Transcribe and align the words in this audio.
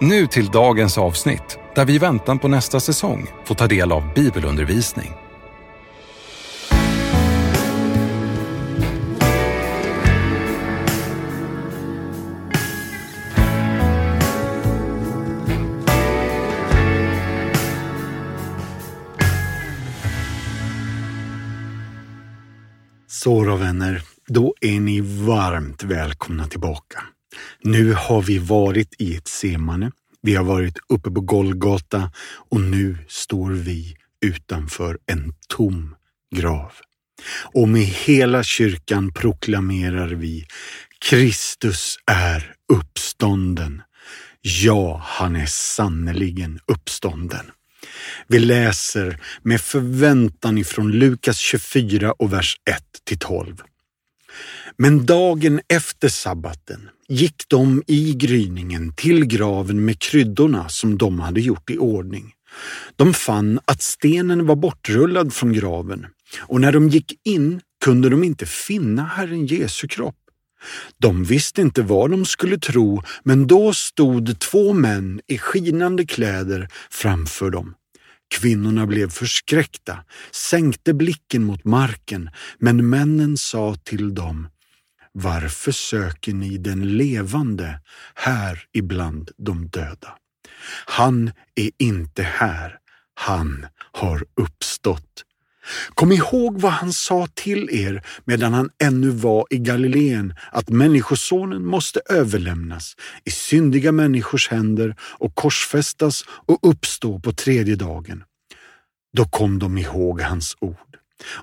Nu 0.00 0.26
till 0.26 0.46
dagens 0.46 0.98
avsnitt 0.98 1.58
där 1.74 1.84
vi 1.84 1.94
i 1.94 1.98
väntan 1.98 2.38
på 2.38 2.48
nästa 2.48 2.80
säsong 2.80 3.26
får 3.44 3.54
ta 3.54 3.66
del 3.66 3.92
av 3.92 4.14
bibelundervisning. 4.14 5.12
Så 23.08 23.44
då 23.44 23.56
vänner, 23.56 24.02
då 24.26 24.54
är 24.60 24.80
ni 24.80 25.00
varmt 25.00 25.82
välkomna 25.82 26.46
tillbaka. 26.46 27.02
Nu 27.62 27.92
har 27.92 28.22
vi 28.22 28.38
varit 28.38 28.94
i 28.98 29.16
ett 29.16 29.28
semane. 29.28 29.92
Vi 30.22 30.34
har 30.34 30.44
varit 30.44 30.78
uppe 30.88 31.10
på 31.10 31.20
Golgata 31.20 32.10
och 32.50 32.60
nu 32.60 32.98
står 33.08 33.50
vi 33.50 33.96
utanför 34.20 34.98
en 35.06 35.34
tom 35.48 35.94
grav. 36.36 36.72
Och 37.54 37.68
med 37.68 37.82
hela 37.82 38.42
kyrkan 38.42 39.12
proklamerar 39.12 40.08
vi 40.08 40.46
Kristus 40.98 41.96
är 42.06 42.54
uppstånden. 42.72 43.82
Ja, 44.40 45.02
han 45.04 45.36
är 45.36 45.46
sannerligen 45.46 46.60
uppstånden. 46.66 47.50
Vi 48.28 48.38
läser 48.38 49.20
med 49.42 49.60
förväntan 49.60 50.58
ifrån 50.58 50.92
Lukas 50.92 51.38
24 51.38 52.12
och 52.12 52.32
vers 52.32 52.56
1 52.70 52.82
till 53.04 53.18
12. 53.18 53.62
Men 54.76 55.06
dagen 55.06 55.60
efter 55.68 56.08
sabbaten 56.08 56.88
gick 57.08 57.48
de 57.48 57.82
i 57.86 58.14
gryningen 58.14 58.92
till 58.92 59.24
graven 59.24 59.84
med 59.84 59.98
kryddorna 59.98 60.68
som 60.68 60.98
de 60.98 61.20
hade 61.20 61.40
gjort 61.40 61.70
i 61.70 61.78
ordning. 61.78 62.32
De 62.96 63.14
fann 63.14 63.60
att 63.64 63.82
stenen 63.82 64.46
var 64.46 64.56
bortrullad 64.56 65.32
från 65.32 65.52
graven 65.52 66.06
och 66.40 66.60
när 66.60 66.72
de 66.72 66.88
gick 66.88 67.20
in 67.24 67.60
kunde 67.84 68.08
de 68.08 68.24
inte 68.24 68.46
finna 68.46 69.04
Herren 69.04 69.46
Jesu 69.46 69.88
kropp. 69.88 70.16
De 70.98 71.24
visste 71.24 71.60
inte 71.60 71.82
vad 71.82 72.10
de 72.10 72.24
skulle 72.24 72.58
tro, 72.58 73.02
men 73.22 73.46
då 73.46 73.74
stod 73.74 74.38
två 74.38 74.72
män 74.72 75.20
i 75.26 75.38
skinande 75.38 76.06
kläder 76.06 76.68
framför 76.90 77.50
dem. 77.50 77.74
Kvinnorna 78.34 78.86
blev 78.86 79.10
förskräckta, 79.10 80.04
sänkte 80.30 80.94
blicken 80.94 81.44
mot 81.44 81.64
marken, 81.64 82.30
men 82.58 82.88
männen 82.88 83.36
sa 83.36 83.74
till 83.84 84.14
dem 84.14 84.48
varför 85.18 85.72
söker 85.72 86.32
ni 86.32 86.58
den 86.58 86.96
levande 86.96 87.80
här 88.14 88.64
ibland 88.72 89.30
de 89.36 89.68
döda? 89.68 90.18
Han 90.86 91.32
är 91.54 91.70
inte 91.78 92.22
här, 92.22 92.78
han 93.14 93.66
har 93.92 94.24
uppstått. 94.40 95.25
Kom 95.94 96.12
ihåg 96.12 96.60
vad 96.60 96.72
han 96.72 96.92
sa 96.92 97.26
till 97.34 97.68
er 97.72 98.02
medan 98.24 98.52
han 98.54 98.70
ännu 98.82 99.10
var 99.10 99.46
i 99.50 99.58
Galileen, 99.58 100.34
att 100.52 100.68
Människosonen 100.68 101.66
måste 101.66 102.00
överlämnas 102.08 102.96
i 103.24 103.30
syndiga 103.30 103.92
människors 103.92 104.48
händer 104.48 104.96
och 105.00 105.34
korsfästas 105.34 106.24
och 106.28 106.58
uppstå 106.62 107.20
på 107.20 107.32
tredje 107.32 107.76
dagen. 107.76 108.24
Då 109.16 109.24
kom 109.24 109.58
de 109.58 109.78
ihåg 109.78 110.20
hans 110.20 110.56
ord. 110.60 110.76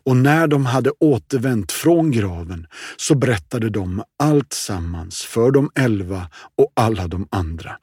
Och 0.04 0.18
när 0.18 0.48
de 0.48 0.66
hade 0.66 0.92
återvänt 1.00 1.72
från 1.72 2.12
graven 2.12 2.68
så 2.98 3.16
berättade 3.16 3.70
de 3.70 4.04
allt 4.20 4.54
sammans 4.54 5.24
för 5.24 5.52
de 5.52 5.72
elva 5.76 6.30
och 6.58 6.72
alla 6.76 7.08
de 7.08 7.28
andra. 7.32 7.78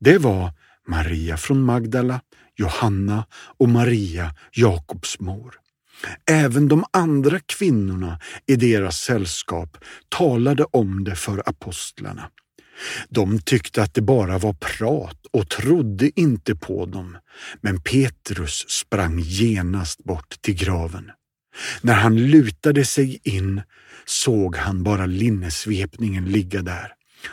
Det 0.00 0.18
var 0.18 0.52
Maria 0.88 1.36
från 1.36 1.62
Magdala, 1.62 2.20
Johanna 2.56 3.24
och 3.58 3.68
Maria, 3.68 4.34
Jakobs 4.52 5.20
mor. 5.20 5.54
Även 6.30 6.68
de 6.68 6.84
andra 6.92 7.40
kvinnorna 7.40 8.20
i 8.46 8.56
deras 8.56 8.96
sällskap 8.96 9.76
talade 10.08 10.64
om 10.64 11.04
det 11.04 11.16
för 11.16 11.48
apostlarna. 11.48 12.30
De 13.08 13.38
tyckte 13.38 13.82
att 13.82 13.94
det 13.94 14.02
bara 14.02 14.38
var 14.38 14.52
prat 14.52 15.26
och 15.32 15.48
trodde 15.48 16.20
inte 16.20 16.54
på 16.54 16.86
dem, 16.86 17.18
men 17.60 17.80
Petrus 17.80 18.64
sprang 18.68 19.18
genast 19.18 20.04
bort 20.04 20.42
till 20.42 20.54
graven. 20.54 21.10
När 21.80 21.94
han 21.94 22.16
lutade 22.16 22.84
sig 22.84 23.20
in 23.22 23.62
såg 24.04 24.56
han 24.56 24.82
bara 24.82 25.06
linnesvepningen 25.06 26.24
ligga 26.24 26.62
där 26.62 26.92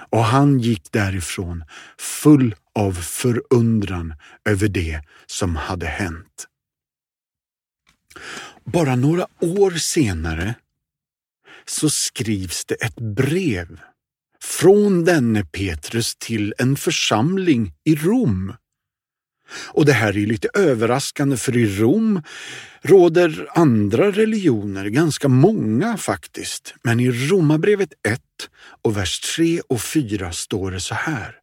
och 0.09 0.23
han 0.23 0.59
gick 0.59 0.91
därifrån 0.91 1.63
full 1.97 2.55
av 2.75 2.93
förundran 2.93 4.13
över 4.49 4.67
det 4.67 5.01
som 5.25 5.55
hade 5.55 5.85
hänt. 5.85 6.47
Bara 8.71 8.95
några 8.95 9.27
år 9.39 9.71
senare 9.71 10.55
så 11.65 11.89
skrivs 11.89 12.65
det 12.65 12.75
ett 12.75 12.99
brev 12.99 13.79
från 14.41 15.05
denne 15.05 15.45
Petrus 15.45 16.15
till 16.15 16.53
en 16.57 16.75
församling 16.75 17.73
i 17.83 17.95
Rom. 17.95 18.53
Och 19.67 19.85
det 19.85 19.93
här 19.93 20.17
är 20.17 20.25
lite 20.25 20.49
överraskande 20.53 21.37
för 21.37 21.57
i 21.57 21.79
Rom 21.79 22.21
råder 22.81 23.47
andra 23.55 24.11
religioner, 24.11 24.85
ganska 24.85 25.27
många 25.27 25.97
faktiskt. 25.97 26.75
Men 26.83 26.99
i 26.99 27.11
Romarbrevet 27.11 27.93
1 28.07 28.21
och 28.81 28.97
vers 28.97 29.19
3 29.19 29.61
och 29.69 29.81
4 29.81 30.31
står 30.31 30.71
det 30.71 30.79
så 30.79 30.95
här. 30.95 31.35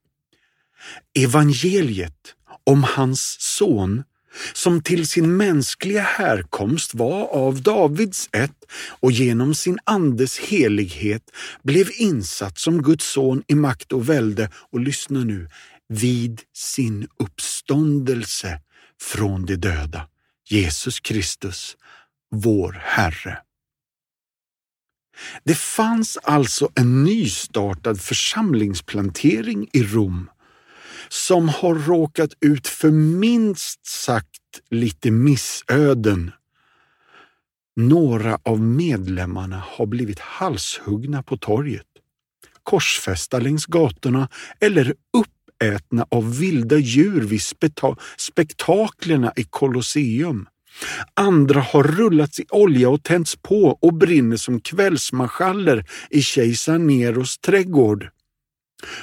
Evangeliet 1.19 2.35
om 2.65 2.85
hans 2.85 3.37
son 3.41 4.05
som 4.53 4.83
till 4.83 5.09
sin 5.09 5.37
mänskliga 5.37 6.03
härkomst 6.03 6.95
var 6.95 7.27
av 7.27 7.63
Davids 7.63 8.29
ett 8.33 8.65
och 9.01 9.13
genom 9.13 9.55
sin 9.55 9.79
andes 9.85 10.39
helighet 10.39 11.23
blev 11.63 11.89
insatt 11.97 12.59
som 12.59 12.83
Guds 12.83 13.13
son 13.13 13.43
i 13.47 13.55
makt 13.55 13.93
och 13.93 14.09
välde 14.09 14.51
och 14.73 14.81
lyssna 14.81 15.21
nu, 15.25 15.49
vid 15.89 16.41
sin 16.57 17.09
uppståndelse 17.19 18.61
från 19.01 19.47
de 19.47 19.57
döda, 19.57 20.09
Jesus 20.49 21.01
Kristus, 21.01 21.77
vår 22.31 22.83
Herre. 22.83 23.39
Det 25.45 25.55
fanns 25.55 26.17
alltså 26.23 26.71
en 26.75 27.05
nystartad 27.05 28.01
församlingsplantering 28.01 29.69
i 29.73 29.83
Rom 29.83 30.31
som 31.09 31.49
har 31.49 31.75
råkat 31.75 32.31
ut 32.41 32.69
för 32.69 32.91
minst 32.91 33.87
sagt 33.87 34.41
lite 34.71 35.11
missöden. 35.11 36.33
Några 37.77 38.39
av 38.43 38.61
medlemmarna 38.61 39.63
har 39.67 39.87
blivit 39.87 40.19
halshuggna 40.19 41.23
på 41.23 41.37
torget, 41.37 41.87
korsfästa 42.63 43.39
längs 43.39 43.67
gatorna 43.67 44.29
eller 44.61 44.95
uppätna 45.13 46.07
av 46.11 46.39
vilda 46.39 46.79
djur 46.79 47.21
vid 47.21 47.43
spektaklerna 48.17 49.33
i 49.37 49.45
Colosseum. 49.45 50.47
Andra 51.15 51.61
har 51.61 51.83
rullats 51.83 52.41
i 52.41 52.45
olja 52.51 52.89
och 52.89 53.03
tänts 53.03 53.37
på 53.37 53.79
och 53.83 53.95
brinner 53.95 54.37
som 54.37 54.61
kvällsmarschaller 54.61 55.85
i 56.11 56.23
kejsar 56.23 56.79
Neros 56.79 57.39
trädgård. 57.39 58.11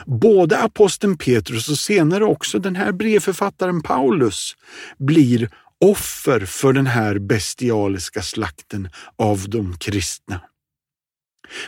Både 0.06 0.60
aposteln 0.60 1.18
Petrus 1.18 1.70
och 1.70 1.78
senare 1.78 2.24
också 2.26 2.60
den 2.60 2.76
här 2.76 2.92
brevförfattaren 2.92 3.82
Paulus 3.82 4.56
blir 4.98 5.50
offer 5.82 6.40
för 6.46 6.74
den 6.74 6.88
här 6.88 7.20
bestialiska 7.20 8.22
slakten 8.22 8.90
av 9.18 9.50
de 9.50 9.78
kristna. 9.78 10.42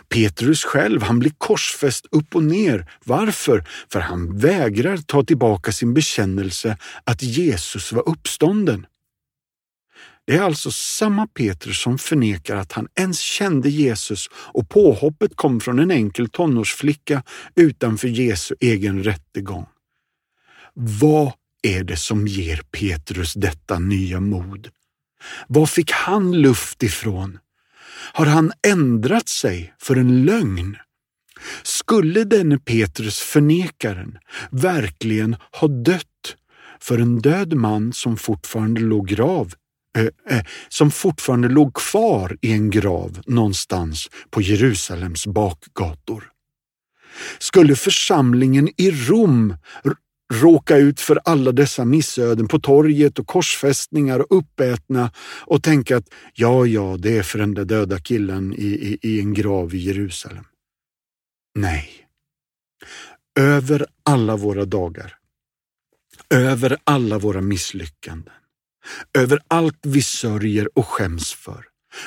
Petrus 0.10 0.64
själv, 0.64 1.02
han 1.02 1.20
blir 1.20 1.34
korsfäst 1.38 2.06
upp 2.12 2.36
och 2.36 2.44
ner. 2.44 2.92
Varför? 3.06 3.64
För 3.92 4.00
han 4.00 4.38
vägrar 4.38 4.98
ta 4.98 5.24
tillbaka 5.24 5.72
sin 5.72 5.94
bekännelse 5.94 6.78
att 7.04 7.24
Jesus 7.24 7.92
var 7.92 8.10
uppstånden. 8.10 8.86
Det 10.26 10.36
är 10.36 10.42
alltså 10.42 10.72
samma 10.72 11.28
Petrus 11.28 11.82
som 11.82 11.98
förnekar 11.98 12.56
att 12.56 12.72
han 12.72 12.88
ens 12.96 13.20
kände 13.20 13.70
Jesus 13.70 14.30
och 14.34 14.70
påhoppet 14.70 15.36
kom 15.36 15.60
från 15.60 15.80
en 15.80 15.92
enkel 15.92 16.30
tonårsflicka 16.30 17.24
utanför 17.56 18.08
Jesu 18.08 18.56
egen 18.60 19.04
rättegång. 19.04 19.66
Vad 20.74 21.32
är 21.62 21.84
det 21.84 21.98
som 21.98 22.28
ger 22.28 22.62
Petrus 22.72 23.34
detta 23.34 23.80
nya 23.80 24.20
mod? 24.20 24.70
Var 25.48 25.66
fick 25.66 25.92
han 25.92 26.42
luft 26.42 26.84
ifrån? 26.84 27.40
Har 28.14 28.26
han 28.26 28.52
ändrat 28.68 29.30
sig 29.30 29.74
för 29.80 29.96
en 29.96 30.26
lögn? 30.26 30.78
Skulle 31.64 32.24
denne 32.24 32.58
Petrus 32.58 33.20
förnekaren 33.20 34.18
verkligen 34.52 35.36
ha 35.52 35.68
dött 35.68 36.36
för 36.80 36.98
en 36.98 37.20
död 37.22 37.54
man 37.54 37.94
som 37.94 38.18
fortfarande 38.18 38.82
låg 38.82 39.08
grav 39.08 39.54
Eh, 39.98 40.38
eh, 40.38 40.46
som 40.70 40.92
fortfarande 40.92 41.48
låg 41.48 41.74
kvar 41.74 42.38
i 42.42 42.52
en 42.52 42.70
grav 42.70 43.22
någonstans 43.26 44.10
på 44.30 44.42
Jerusalems 44.42 45.28
bakgator. 45.28 46.30
Skulle 47.40 47.76
församlingen 47.76 48.70
i 48.78 48.92
Rom 48.92 49.56
råka 50.34 50.78
ut 50.78 51.00
för 51.00 51.20
alla 51.26 51.52
dessa 51.52 51.86
missöden 51.86 52.48
på 52.48 52.60
torget 52.60 53.20
och 53.20 53.28
korsfästningar 53.28 54.20
och 54.20 54.38
uppätna 54.38 55.12
och 55.42 55.64
tänka 55.64 55.98
att 55.98 56.08
ja, 56.34 56.66
ja, 56.66 56.98
det 57.00 57.18
är 57.18 57.24
för 57.24 57.40
den 57.40 57.54
där 57.54 57.66
döda 57.66 58.00
killen 58.00 58.54
i, 58.54 58.66
i, 58.66 58.98
i 59.02 59.20
en 59.20 59.34
grav 59.34 59.76
i 59.76 59.78
Jerusalem. 59.78 60.46
Nej. 61.56 61.90
Över 63.40 63.86
alla 64.04 64.36
våra 64.36 64.66
dagar, 64.66 65.16
över 66.30 66.78
alla 66.84 67.18
våra 67.18 67.42
misslyckanden, 67.42 68.34
över 69.18 69.40
allt 69.48 69.80
vi 69.82 70.02
sörjer 70.02 70.78
och 70.78 70.88
skäms 70.88 71.34
för, 71.34 71.66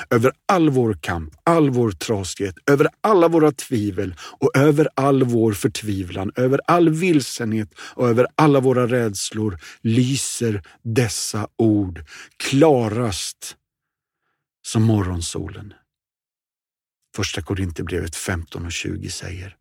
över 0.09 0.31
all 0.45 0.69
vår 0.69 0.97
kamp, 1.01 1.33
all 1.43 1.69
vår 1.69 1.91
trasighet, 1.91 2.55
över 2.65 2.87
alla 3.01 3.27
våra 3.27 3.51
tvivel 3.51 4.15
och 4.19 4.57
över 4.57 4.87
all 4.95 5.23
vår 5.23 5.53
förtvivlan, 5.53 6.31
över 6.35 6.59
all 6.67 6.89
vilsenhet 6.89 7.69
och 7.79 8.09
över 8.09 8.27
alla 8.35 8.59
våra 8.59 8.87
rädslor 8.87 9.59
lyser 9.81 10.61
dessa 10.83 11.47
ord 11.57 12.03
klarast 12.37 13.55
som 14.67 14.83
morgonsolen. 14.83 15.73
Första 17.15 17.41
Korinthierbrevet 17.41 18.15
15 18.15 18.65
och 18.65 18.71
20 18.71 19.09
säger 19.09 19.55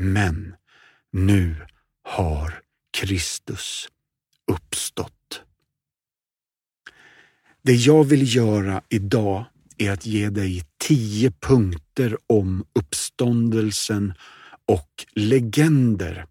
Men 0.00 0.54
nu 1.12 1.56
har 2.04 2.60
Kristus 2.96 3.88
uppstått. 4.52 5.23
Det 7.64 7.74
jag 7.74 8.04
vill 8.04 8.36
göra 8.36 8.82
idag 8.88 9.44
är 9.78 9.90
att 9.90 10.06
ge 10.06 10.30
dig 10.30 10.64
tio 10.78 11.30
punkter 11.30 12.16
om 12.26 12.64
uppståndelsen 12.78 14.12
och 14.66 15.04
legender. 15.14 16.26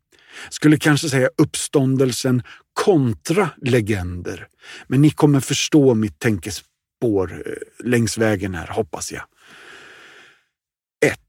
Skulle 0.50 0.78
kanske 0.78 1.10
säga 1.10 1.30
uppståndelsen 1.38 2.44
kontra 2.74 3.50
legender. 3.62 4.48
Men 4.88 5.02
ni 5.02 5.10
kommer 5.10 5.40
förstå 5.40 5.94
mitt 5.94 6.20
tänkespår 6.20 7.44
eh, 7.46 7.86
längs 7.86 8.18
vägen 8.18 8.56
här, 8.56 8.68
hoppas 8.68 9.12
jag. 9.12 9.24
1. 11.06 11.20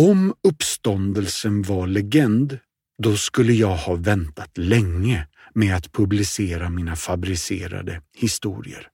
Om 0.00 0.34
uppståndelsen 0.42 1.62
var 1.62 1.86
legend, 1.86 2.58
då 3.02 3.16
skulle 3.16 3.52
jag 3.52 3.76
ha 3.76 3.94
väntat 3.94 4.58
länge 4.58 5.26
med 5.56 5.76
att 5.76 5.92
publicera 5.92 6.70
mina 6.70 6.96
fabricerade 6.96 8.02
historier. 8.14 8.88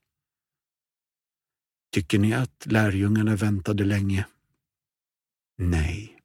Tycker 1.93 2.19
ni 2.19 2.33
att 2.33 2.65
lärjungarna 2.65 3.35
väntade 3.35 3.85
länge? 3.85 4.25
Nej. 5.57 6.17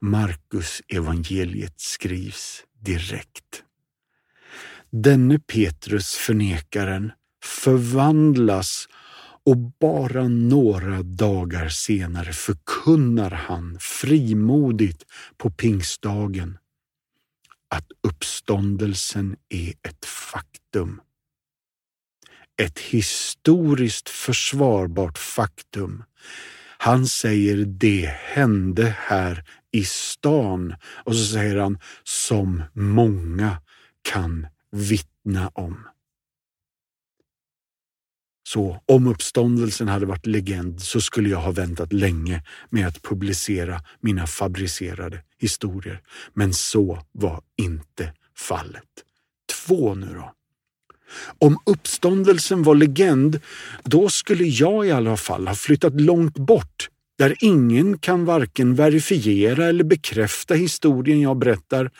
Markus 0.00 0.82
evangeliet 0.88 1.80
skrivs 1.80 2.64
direkt. 2.80 3.62
Denne 4.90 5.38
Petrus, 5.38 6.14
förnekaren, 6.14 7.12
förvandlas 7.44 8.88
och 9.46 9.56
bara 9.56 10.28
några 10.28 11.02
dagar 11.02 11.68
senare 11.68 12.32
förkunnar 12.32 13.30
han 13.30 13.78
frimodigt 13.80 15.04
på 15.36 15.50
pingstdagen 15.50 16.58
att 17.74 17.86
uppståndelsen 18.02 19.36
är 19.48 19.68
ett 19.82 20.04
faktum 20.04 21.00
ett 22.56 22.78
historiskt 22.78 24.08
försvarbart 24.08 25.18
faktum. 25.18 26.04
Han 26.78 27.06
säger 27.06 27.56
det 27.56 28.06
hände 28.06 28.96
här 28.98 29.44
i 29.72 29.84
stan 29.84 30.74
och 31.04 31.16
så 31.16 31.24
säger 31.24 31.56
han 31.56 31.78
som 32.04 32.62
många 32.72 33.56
kan 34.02 34.46
vittna 34.70 35.48
om. 35.48 35.86
Så 38.54 38.80
om 38.86 39.06
uppståndelsen 39.06 39.88
hade 39.88 40.06
varit 40.06 40.26
legend 40.26 40.82
så 40.82 41.00
skulle 41.00 41.28
jag 41.28 41.38
ha 41.38 41.50
väntat 41.50 41.92
länge 41.92 42.42
med 42.70 42.86
att 42.86 43.02
publicera 43.02 43.80
mina 44.00 44.26
fabricerade 44.26 45.22
historier. 45.38 46.00
Men 46.34 46.54
så 46.54 46.98
var 47.12 47.40
inte 47.56 48.12
fallet. 48.36 48.88
Två 49.66 49.94
nu 49.94 50.06
då. 50.14 50.32
Om 51.38 51.58
uppståndelsen 51.66 52.62
var 52.62 52.74
legend, 52.74 53.40
då 53.84 54.08
skulle 54.08 54.44
jag 54.44 54.86
i 54.86 54.90
alla 54.90 55.16
fall 55.16 55.48
ha 55.48 55.54
flyttat 55.54 56.00
långt 56.00 56.38
bort 56.38 56.88
där 57.18 57.36
ingen 57.40 57.98
kan 57.98 58.24
varken 58.24 58.74
verifiera 58.74 59.66
eller 59.66 59.84
bekräfta 59.84 60.54
historien 60.54 61.20
jag 61.20 61.38
berättar, 61.38 61.90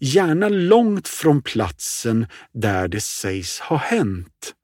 gärna 0.00 0.48
långt 0.48 1.08
från 1.08 1.42
platsen 1.42 2.26
där 2.52 2.88
det 2.88 3.00
sägs 3.00 3.60
ha 3.60 3.76
hänt. 3.76 4.54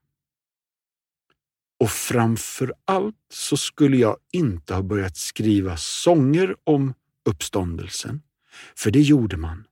Och 1.80 1.90
framför 1.90 2.72
allt 2.84 3.14
så 3.32 3.56
skulle 3.56 3.96
jag 3.96 4.16
inte 4.32 4.74
ha 4.74 4.82
börjat 4.82 5.16
skriva 5.16 5.76
sånger 5.76 6.54
om 6.64 6.94
uppståndelsen, 7.28 8.22
för 8.76 8.90
det 8.90 9.00
gjorde 9.00 9.36
man. 9.36 9.64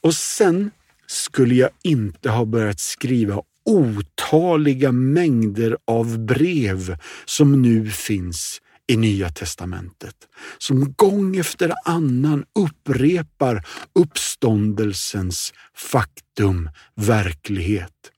Och 0.00 0.14
sen 0.14 0.70
skulle 1.06 1.54
jag 1.54 1.70
inte 1.82 2.30
ha 2.30 2.44
börjat 2.44 2.80
skriva 2.80 3.42
otaliga 3.64 4.92
mängder 4.92 5.76
av 5.84 6.18
brev 6.18 6.96
som 7.24 7.62
nu 7.62 7.90
finns 7.90 8.60
i 8.86 8.96
Nya 8.96 9.30
testamentet, 9.30 10.16
som 10.58 10.92
gång 10.92 11.36
efter 11.36 11.72
annan 11.84 12.44
upprepar 12.54 13.66
uppståndelsens 13.92 15.52
faktum, 15.74 16.70
verklighet. 16.94 18.10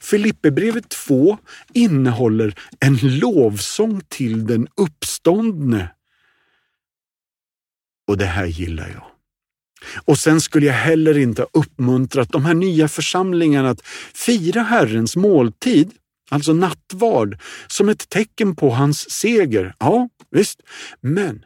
Filipperbrevet 0.00 0.88
2 0.88 1.38
innehåller 1.74 2.54
en 2.80 2.98
lovsång 3.18 4.00
till 4.08 4.46
den 4.46 4.68
uppståndne. 4.76 5.90
Och 8.08 8.16
det 8.16 8.26
här 8.26 8.46
gillar 8.46 8.88
jag. 8.88 9.06
Och 10.04 10.18
sen 10.18 10.40
skulle 10.40 10.66
jag 10.66 10.74
heller 10.74 11.18
inte 11.18 11.42
ha 11.42 11.48
uppmuntrat 11.52 12.28
de 12.32 12.44
här 12.44 12.54
nya 12.54 12.88
församlingarna 12.88 13.70
att 13.70 13.86
fira 14.14 14.62
Herrens 14.62 15.16
måltid, 15.16 15.92
alltså 16.30 16.52
nattvard, 16.52 17.38
som 17.66 17.88
ett 17.88 18.08
tecken 18.08 18.56
på 18.56 18.70
hans 18.70 19.10
seger. 19.10 19.74
Ja, 19.78 20.08
visst. 20.30 20.60
Men 21.00 21.44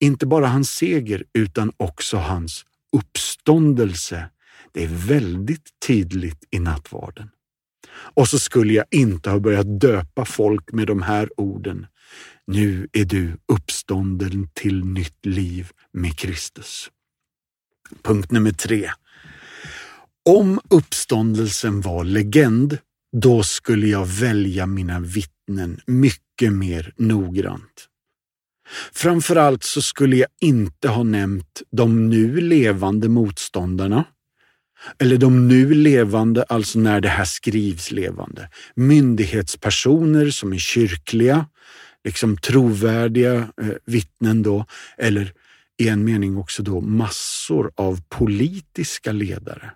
inte 0.00 0.26
bara 0.26 0.46
hans 0.46 0.70
seger 0.70 1.24
utan 1.32 1.72
också 1.76 2.16
hans 2.16 2.64
uppståndelse. 2.92 4.30
Det 4.72 4.84
är 4.84 4.88
väldigt 4.88 5.68
tydligt 5.86 6.44
i 6.50 6.58
nattvarden. 6.58 7.30
Och 8.14 8.28
så 8.28 8.38
skulle 8.38 8.72
jag 8.72 8.86
inte 8.90 9.30
ha 9.30 9.40
börjat 9.40 9.80
döpa 9.80 10.24
folk 10.24 10.72
med 10.72 10.86
de 10.86 11.02
här 11.02 11.40
orden. 11.40 11.86
Nu 12.46 12.88
är 12.92 13.04
du 13.04 13.36
uppstånden 13.52 14.48
till 14.54 14.84
nytt 14.84 15.26
liv 15.26 15.70
med 15.92 16.18
Kristus. 16.18 16.90
Punkt 18.02 18.30
nummer 18.30 18.52
tre. 18.52 18.90
Om 20.28 20.60
uppståndelsen 20.70 21.80
var 21.80 22.04
legend, 22.04 22.78
då 23.16 23.42
skulle 23.42 23.86
jag 23.86 24.06
välja 24.06 24.66
mina 24.66 25.00
vittnen 25.00 25.80
mycket 25.86 26.52
mer 26.52 26.92
noggrant. 26.96 27.86
Framförallt 28.92 29.64
så 29.64 29.82
skulle 29.82 30.16
jag 30.16 30.28
inte 30.40 30.88
ha 30.88 31.02
nämnt 31.02 31.62
de 31.70 32.08
nu 32.08 32.40
levande 32.40 33.08
motståndarna, 33.08 34.04
eller 34.98 35.16
de 35.16 35.48
nu 35.48 35.74
levande, 35.74 36.42
alltså 36.42 36.78
när 36.78 37.00
det 37.00 37.08
här 37.08 37.24
skrivs 37.24 37.90
levande, 37.90 38.48
myndighetspersoner 38.74 40.30
som 40.30 40.52
är 40.52 40.58
kyrkliga, 40.58 41.46
liksom 42.04 42.36
trovärdiga 42.36 43.34
eh, 43.34 43.68
vittnen 43.84 44.42
då, 44.42 44.66
eller 44.98 45.32
i 45.78 45.88
en 45.88 46.04
mening 46.04 46.36
också 46.36 46.62
då 46.62 46.80
massor 46.80 47.72
av 47.74 48.00
politiska 48.08 49.12
ledare. 49.12 49.70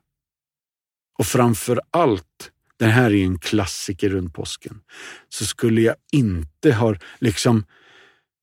Och 1.18 1.26
framför 1.26 1.80
allt, 1.90 2.50
det 2.78 2.86
här 2.86 3.14
är 3.14 3.24
en 3.24 3.38
klassiker 3.38 4.08
runt 4.08 4.34
påsken, 4.34 4.80
så 5.28 5.46
skulle 5.46 5.80
jag 5.80 5.96
inte 6.12 6.72
ha, 6.72 6.96
liksom, 7.18 7.64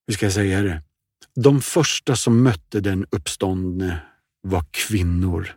hur 0.07 0.13
ska 0.13 0.25
jag 0.25 0.33
säga 0.33 0.61
det, 0.61 0.81
de 1.35 1.61
första 1.61 2.15
som 2.15 2.43
mötte 2.43 2.79
den 2.79 3.05
uppståndne 3.11 3.99
var 4.41 4.65
kvinnor. 4.71 5.55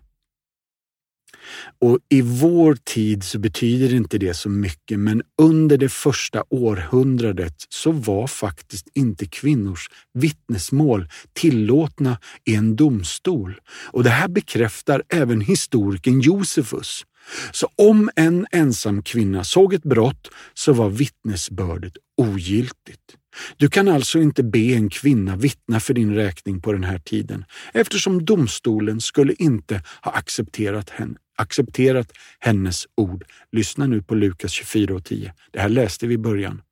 Och 1.80 1.98
i 2.08 2.20
vår 2.22 2.76
tid 2.84 3.24
så 3.24 3.38
betyder 3.38 3.94
inte 3.94 4.18
det 4.18 4.34
så 4.34 4.48
mycket, 4.48 4.98
men 4.98 5.22
under 5.42 5.78
det 5.78 5.88
första 5.88 6.44
århundradet 6.50 7.54
så 7.68 7.92
var 7.92 8.26
faktiskt 8.26 8.88
inte 8.94 9.26
kvinnors 9.26 9.88
vittnesmål 10.14 11.08
tillåtna 11.32 12.18
i 12.44 12.54
en 12.54 12.76
domstol. 12.76 13.60
Och 13.90 14.04
det 14.04 14.10
här 14.10 14.28
bekräftar 14.28 15.02
även 15.08 15.40
historikern 15.40 16.20
Josefus. 16.20 17.04
Så 17.52 17.68
om 17.76 18.10
en 18.16 18.46
ensam 18.52 19.02
kvinna 19.02 19.44
såg 19.44 19.74
ett 19.74 19.82
brott 19.82 20.30
så 20.54 20.72
var 20.72 20.90
vittnesbördet 20.90 21.92
ogiltigt. 22.16 23.16
Du 23.56 23.68
kan 23.68 23.88
alltså 23.88 24.18
inte 24.18 24.42
be 24.42 24.58
en 24.58 24.90
kvinna 24.90 25.36
vittna 25.36 25.80
för 25.80 25.94
din 25.94 26.14
räkning 26.14 26.60
på 26.60 26.72
den 26.72 26.84
här 26.84 26.98
tiden 26.98 27.44
eftersom 27.72 28.24
domstolen 28.24 29.00
skulle 29.00 29.34
inte 29.38 29.82
ha 30.02 30.12
accepterat, 30.12 30.90
henne, 30.90 31.14
accepterat 31.36 32.12
hennes 32.38 32.86
ord. 32.94 33.24
Lyssna 33.52 33.86
nu 33.86 34.02
på 34.02 34.14
Lukas 34.14 34.52
24 34.52 34.94
och 34.94 35.04
10. 35.04 35.34
Det 35.50 35.60
här 35.60 35.68
läste 35.68 36.06
vi 36.06 36.14
i 36.14 36.18
början. 36.18 36.62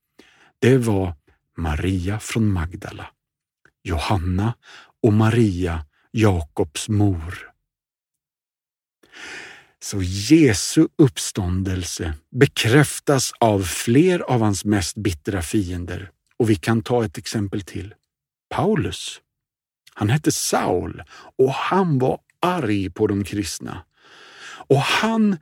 Det 0.58 0.76
var 0.76 1.14
Maria 1.56 2.18
från 2.18 2.52
Magdala, 2.52 3.06
Johanna 3.82 4.54
och 5.02 5.12
Maria, 5.12 5.84
Jakobs 6.10 6.88
mor. 6.88 7.52
Så 9.82 10.02
Jesu 10.02 10.88
uppståndelse 10.98 12.14
bekräftas 12.30 13.32
av 13.40 13.62
fler 13.62 14.20
av 14.20 14.40
hans 14.40 14.64
mest 14.64 14.96
bittra 14.96 15.42
fiender. 15.42 16.10
Och 16.36 16.50
vi 16.50 16.54
kan 16.54 16.82
ta 16.82 17.04
ett 17.04 17.18
exempel 17.18 17.62
till. 17.62 17.94
Paulus. 18.50 19.20
Han 19.94 20.08
hette 20.08 20.32
Saul 20.32 21.02
och 21.38 21.52
han 21.52 21.98
var 21.98 22.18
arg 22.40 22.90
på 22.90 23.06
de 23.06 23.24
kristna. 23.24 23.84
Och 24.68 24.80
han, 24.80 25.36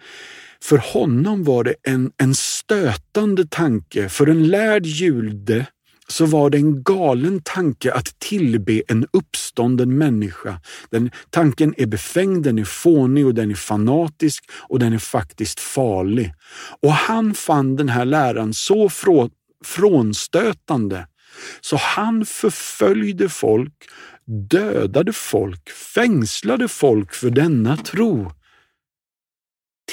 för 0.62 0.78
honom 0.78 1.44
var 1.44 1.64
det 1.64 1.74
en, 1.82 2.12
en 2.16 2.34
stötande 2.34 3.46
tanke, 3.46 4.08
för 4.08 4.26
en 4.26 4.48
lärd 4.48 4.86
jude 4.86 5.66
så 6.10 6.26
var 6.26 6.50
det 6.50 6.58
en 6.58 6.82
galen 6.82 7.40
tanke 7.44 7.92
att 7.92 8.18
tillbe 8.18 8.82
en 8.88 9.06
uppstånden 9.12 9.98
människa. 9.98 10.60
Den 10.90 11.10
tanken 11.30 11.74
är 11.76 11.86
befängd, 11.86 12.44
den 12.44 12.58
är 12.58 12.64
fånig 12.64 13.26
och 13.26 13.34
den 13.34 13.50
är 13.50 13.54
fanatisk 13.54 14.44
och 14.68 14.78
den 14.78 14.92
är 14.92 14.98
faktiskt 14.98 15.60
farlig. 15.60 16.34
Och 16.82 16.92
han 16.92 17.34
fann 17.34 17.76
den 17.76 17.88
här 17.88 18.04
läran 18.04 18.54
så 18.54 18.90
frånstötande 19.64 21.06
så 21.60 21.76
han 21.76 22.26
förföljde 22.26 23.28
folk, 23.28 23.74
dödade 24.50 25.12
folk, 25.12 25.70
fängslade 25.70 26.68
folk 26.68 27.14
för 27.14 27.30
denna 27.30 27.76
tro 27.76 28.32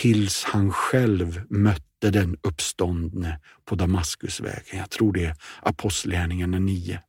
tills 0.01 0.43
han 0.43 0.71
själv 0.71 1.41
mötte 1.49 2.09
den 2.09 2.37
uppståndne 2.41 3.39
på 3.65 3.75
Damaskusvägen. 3.75 4.77
Jag 4.77 4.89
tror 4.89 5.13
det 5.13 5.25
är 5.25 5.35
Apostlagärningarna 5.61 6.59
9. 6.59 6.99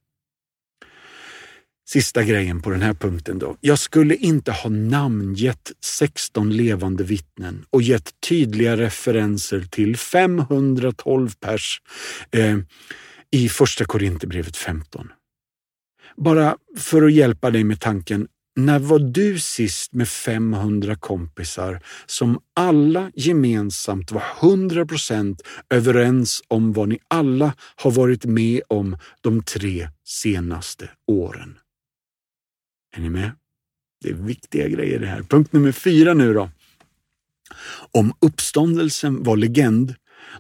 Sista 1.89 2.23
grejen 2.23 2.63
på 2.63 2.71
den 2.71 2.83
här 2.83 2.95
punkten 2.95 3.39
då. 3.39 3.57
Jag 3.61 3.79
skulle 3.79 4.15
inte 4.15 4.53
ha 4.53 4.71
namngett 4.71 5.73
16 5.81 6.51
levande 6.57 7.05
vittnen 7.05 7.65
och 7.71 7.83
gett 7.83 8.21
tydliga 8.29 8.77
referenser 8.77 9.61
till 9.61 9.97
512 9.97 11.31
pers 11.41 11.83
eh, 12.31 12.59
i 13.31 13.49
Första 13.49 13.85
Korinthierbrevet 13.85 14.57
15. 14.57 15.13
Bara 16.17 16.57
för 16.77 17.03
att 17.03 17.13
hjälpa 17.13 17.51
dig 17.51 17.65
med 17.65 17.81
tanken, 17.81 18.29
när 18.59 18.79
var 18.79 18.99
du 18.99 19.39
sist 19.39 19.93
med 19.93 20.09
500 20.09 20.97
kompisar 20.97 21.81
som 22.07 22.41
alla 22.55 23.11
gemensamt 23.15 24.13
var 24.13 24.23
100 24.43 24.87
procent 24.87 25.43
överens 25.71 26.43
om 26.49 26.73
vad 26.73 26.89
ni 26.89 26.99
alla 27.09 27.55
har 27.77 27.91
varit 27.91 28.25
med 28.25 28.63
om 28.69 28.97
de 29.21 29.43
tre 29.43 29.89
senaste 30.05 30.91
åren? 31.07 31.59
Är 32.97 33.01
ni 33.01 33.11
med? 33.11 33.31
Det 34.03 34.11
är 34.11 34.15
viktiga 34.15 34.69
grejer 34.69 34.99
det 34.99 35.07
här. 35.07 35.23
Punkt 35.23 35.53
nummer 35.53 35.73
fyra 35.73 36.15
nu 36.15 36.35
då. 36.35 36.51
Om 37.91 38.13
uppståndelsen 38.21 39.23
var 39.23 39.37
legend, 39.37 39.95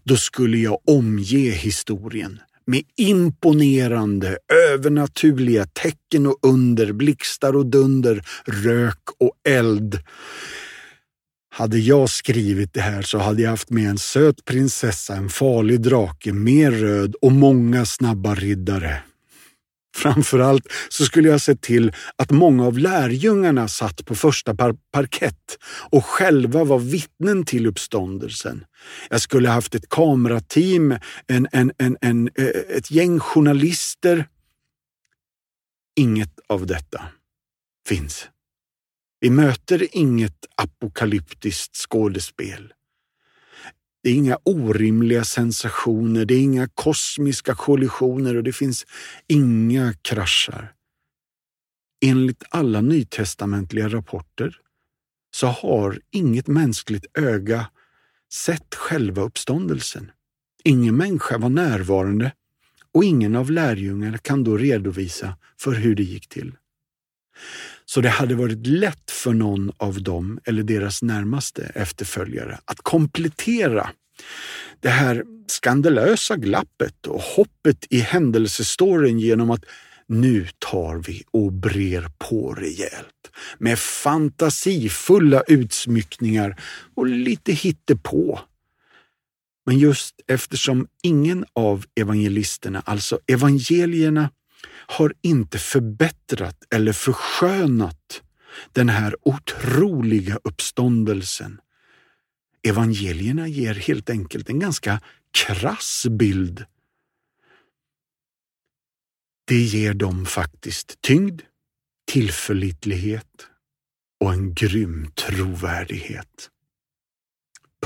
då 0.04 0.16
skulle 0.16 0.58
jag 0.58 0.78
omge 0.88 1.50
historien 1.50 2.40
med 2.68 2.82
imponerande, 2.96 4.38
övernaturliga 4.72 5.66
tecken 5.66 6.26
och 6.26 6.38
under, 6.42 6.92
blixtar 6.92 7.56
och 7.56 7.66
dunder, 7.66 8.22
rök 8.44 9.02
och 9.20 9.32
eld. 9.48 9.98
Hade 11.50 11.78
jag 11.78 12.10
skrivit 12.10 12.75
det 12.75 12.80
här 12.80 13.02
så 13.02 13.18
hade 13.18 13.42
jag 13.42 13.50
haft 13.50 13.70
med 13.70 13.90
en 13.90 13.98
söt 13.98 14.44
prinsessa, 14.44 15.14
en 15.14 15.28
farlig 15.28 15.80
drake, 15.80 16.32
mer 16.32 16.70
röd 16.70 17.14
och 17.22 17.32
många 17.32 17.84
snabba 17.84 18.34
riddare. 18.34 19.02
Framförallt 19.99 20.73
så 20.88 21.05
skulle 21.05 21.28
jag 21.28 21.40
se 21.40 21.55
till 21.55 21.93
att 22.17 22.31
många 22.31 22.67
av 22.67 22.78
lärjungarna 22.78 23.69
satt 23.69 24.05
på 24.05 24.14
första 24.14 24.55
par 24.55 24.76
parkett 24.93 25.59
och 25.90 26.05
själva 26.05 26.64
var 26.64 26.78
vittnen 26.78 27.45
till 27.45 27.67
uppståndelsen. 27.67 28.64
Jag 29.11 29.21
skulle 29.21 29.49
haft 29.49 29.75
ett 29.75 29.88
kamerateam, 29.88 30.97
en, 31.26 31.49
en, 31.52 31.73
en, 31.78 31.97
en, 32.00 32.31
eh, 32.35 32.47
ett 32.47 32.90
gäng 32.90 33.21
journalister. 33.21 34.28
Inget 35.97 36.40
av 36.49 36.67
detta 36.67 37.02
finns. 37.88 38.28
Vi 39.21 39.31
möter 39.31 39.87
inget 39.93 40.47
apokalyptiskt 40.57 41.76
skådespel. 41.76 42.73
Det 44.09 44.12
är 44.12 44.17
inga 44.17 44.38
orimliga 44.45 45.25
sensationer, 45.25 46.25
det 46.25 46.35
är 46.35 46.41
inga 46.41 46.69
kosmiska 46.69 47.55
kollisioner 47.55 48.37
och 48.37 48.43
det 48.43 48.53
finns 48.53 48.87
inga 49.27 49.95
kraschar. 50.03 50.73
Enligt 52.05 52.45
alla 52.50 52.81
nytestamentliga 52.81 53.88
rapporter 53.88 54.57
så 55.35 55.47
har 55.47 56.00
inget 56.11 56.47
mänskligt 56.47 57.19
öga 57.19 57.71
sett 58.33 58.75
själva 58.75 59.23
uppståndelsen. 59.23 60.11
Ingen 60.65 60.97
människa 60.97 61.38
var 61.38 61.49
närvarande 61.49 62.33
och 62.93 63.05
ingen 63.05 63.37
av 63.37 63.50
lärjungarna 63.50 64.19
kan 64.19 64.45
då 64.45 64.57
redovisa 64.57 65.37
för 65.61 65.73
hur 65.73 65.95
det 65.95 66.03
gick 66.03 66.29
till. 66.29 66.57
Så 67.90 68.00
det 68.00 68.09
hade 68.09 68.35
varit 68.35 68.66
lätt 68.66 69.11
för 69.11 69.33
någon 69.33 69.73
av 69.76 70.02
dem 70.02 70.40
eller 70.45 70.62
deras 70.62 71.02
närmaste 71.02 71.73
efterföljare 71.75 72.59
att 72.64 72.78
komplettera 72.83 73.90
det 74.80 74.88
här 74.88 75.25
skandalösa 75.47 76.37
glappet 76.37 77.07
och 77.07 77.21
hoppet 77.21 77.87
i 77.90 77.99
händelsestoryn 77.99 79.18
genom 79.18 79.50
att 79.50 79.64
nu 80.07 80.49
tar 80.59 80.97
vi 80.97 81.23
och 81.30 81.52
brer 81.52 82.11
på 82.18 82.54
rejält 82.54 83.30
med 83.59 83.78
fantasifulla 83.78 85.42
utsmyckningar 85.47 86.61
och 86.95 87.07
lite 87.07 87.52
hittepå. 87.52 88.40
Men 89.66 89.78
just 89.78 90.14
eftersom 90.26 90.87
ingen 91.02 91.45
av 91.52 91.85
evangelisterna, 92.00 92.83
alltså 92.87 93.18
evangelierna, 93.26 94.30
har 94.88 95.14
inte 95.23 95.59
förbättrat 95.59 96.64
eller 96.71 96.92
förskönat 96.92 98.23
den 98.73 98.88
här 98.88 99.16
otroliga 99.23 100.38
uppståndelsen. 100.45 101.61
Evangelierna 102.62 103.49
ger 103.49 103.75
helt 103.75 104.11
enkelt 104.11 104.49
en 104.49 104.59
ganska 104.59 105.00
krass 105.30 106.07
bild. 106.11 106.64
Det 109.45 109.61
ger 109.61 109.95
dem 109.95 110.26
faktiskt 110.26 111.02
tyngd, 111.02 111.42
tillförlitlighet 112.11 113.49
och 114.21 114.33
en 114.33 114.54
grym 114.54 115.11
trovärdighet. 115.14 116.50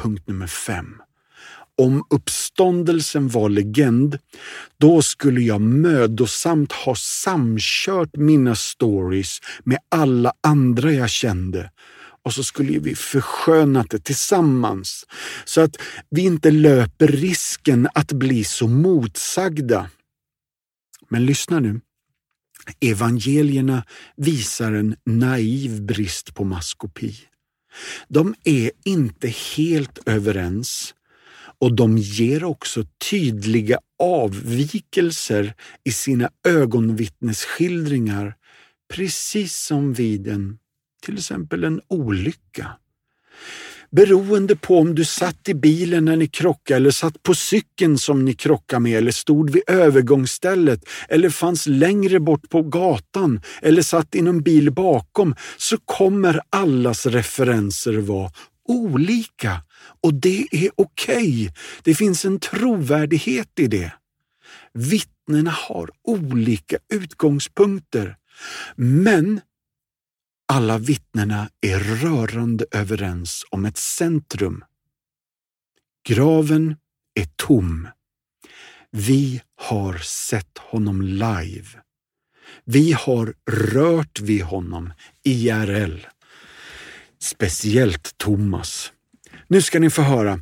Punkt 0.01 0.29
nummer 0.29 0.47
fem 0.47 1.03
om 1.79 2.05
uppståndelsen 2.11 3.29
var 3.29 3.49
legend, 3.49 4.19
då 4.79 5.03
skulle 5.03 5.41
jag 5.41 5.61
mödosamt 5.61 6.73
ha 6.73 6.95
samkört 6.95 8.17
mina 8.17 8.55
stories 8.55 9.41
med 9.65 9.79
alla 9.89 10.33
andra 10.41 10.93
jag 10.93 11.11
kände 11.11 11.71
och 12.25 12.35
så 12.35 12.45
skulle 12.45 12.79
vi 12.79 12.95
förskönat 12.95 13.91
det 13.91 14.05
tillsammans 14.05 15.07
så 15.45 15.61
att 15.61 15.77
vi 16.11 16.23
inte 16.23 16.51
löper 16.51 17.07
risken 17.07 17.89
att 17.95 18.13
bli 18.13 18.45
så 18.45 18.69
motsagda. 18.69 19.91
Men 21.09 21.27
lyssna 21.27 21.61
nu. 21.61 21.81
Evangelierna 22.81 23.85
visar 24.17 24.73
en 24.73 24.97
naiv 25.05 25.83
brist 25.83 26.35
på 26.35 26.45
maskopi. 26.45 27.17
De 28.09 28.35
är 28.45 28.71
inte 28.85 29.29
helt 29.29 29.99
överens 30.07 30.95
och 31.63 31.73
de 31.73 31.99
ger 31.99 32.45
också 32.45 32.85
tydliga 33.11 33.79
avvikelser 33.99 35.55
i 35.85 35.93
sina 35.93 36.31
ögonvittnesskildringar, 36.49 38.35
precis 38.95 39.57
som 39.57 39.93
vid 39.93 40.29
en, 40.29 40.59
till 41.03 41.15
exempel 41.15 41.65
en 41.65 41.81
olycka. 41.89 42.67
Beroende 43.91 44.57
på 44.57 44.79
om 44.79 44.95
du 44.95 45.05
satt 45.05 45.49
i 45.49 45.55
bilen 45.55 46.05
när 46.05 46.17
ni 46.17 46.27
krockade 46.27 46.77
eller 46.77 46.91
satt 46.91 47.23
på 47.23 47.35
cykeln 47.35 47.99
som 47.99 48.25
ni 48.25 48.35
krockade 48.35 48.81
med 48.81 48.99
eller 48.99 49.13
stod 49.13 49.51
vid 49.51 49.63
övergångsstället 49.67 50.81
eller 51.09 51.31
fanns 51.31 51.67
längre 51.67 52.21
bort 52.21 52.49
på 52.49 52.63
gatan 52.63 53.41
eller 53.63 53.83
satt 53.83 54.15
i 54.15 54.23
någon 54.23 54.43
bil 54.43 54.73
bakom 54.73 55.35
så 55.57 55.77
kommer 55.85 56.41
allas 56.51 57.07
referenser 57.07 57.93
vara 57.93 58.31
olika 58.69 59.63
och 60.03 60.15
det 60.15 60.47
är 60.51 60.71
okej. 60.77 61.47
Okay. 61.47 61.51
Det 61.83 61.95
finns 61.95 62.25
en 62.25 62.41
trovärdighet 62.41 63.59
i 63.59 63.67
det. 63.67 63.93
Vittnena 64.73 65.51
har 65.51 65.91
olika 66.03 66.79
utgångspunkter, 66.93 68.17
men 68.77 69.41
alla 70.53 70.79
vittnena 70.79 71.49
är 71.61 71.79
rörande 71.79 72.67
överens 72.71 73.45
om 73.51 73.65
ett 73.65 73.79
centrum. 73.79 74.65
Graven 76.09 76.77
är 77.15 77.27
tom. 77.37 77.89
Vi 78.91 79.43
har 79.57 79.99
sett 79.99 80.59
honom 80.59 81.03
live. 81.03 81.69
Vi 82.65 82.93
har 82.93 83.35
rört 83.51 84.21
vid 84.21 84.43
honom 84.43 84.93
IRL. 85.25 86.07
Speciellt 87.23 88.19
Thomas. 88.19 88.93
Nu 89.49 89.63
ska 89.63 89.81
ni 89.81 89.91
få 89.91 90.03
höra. 90.03 90.41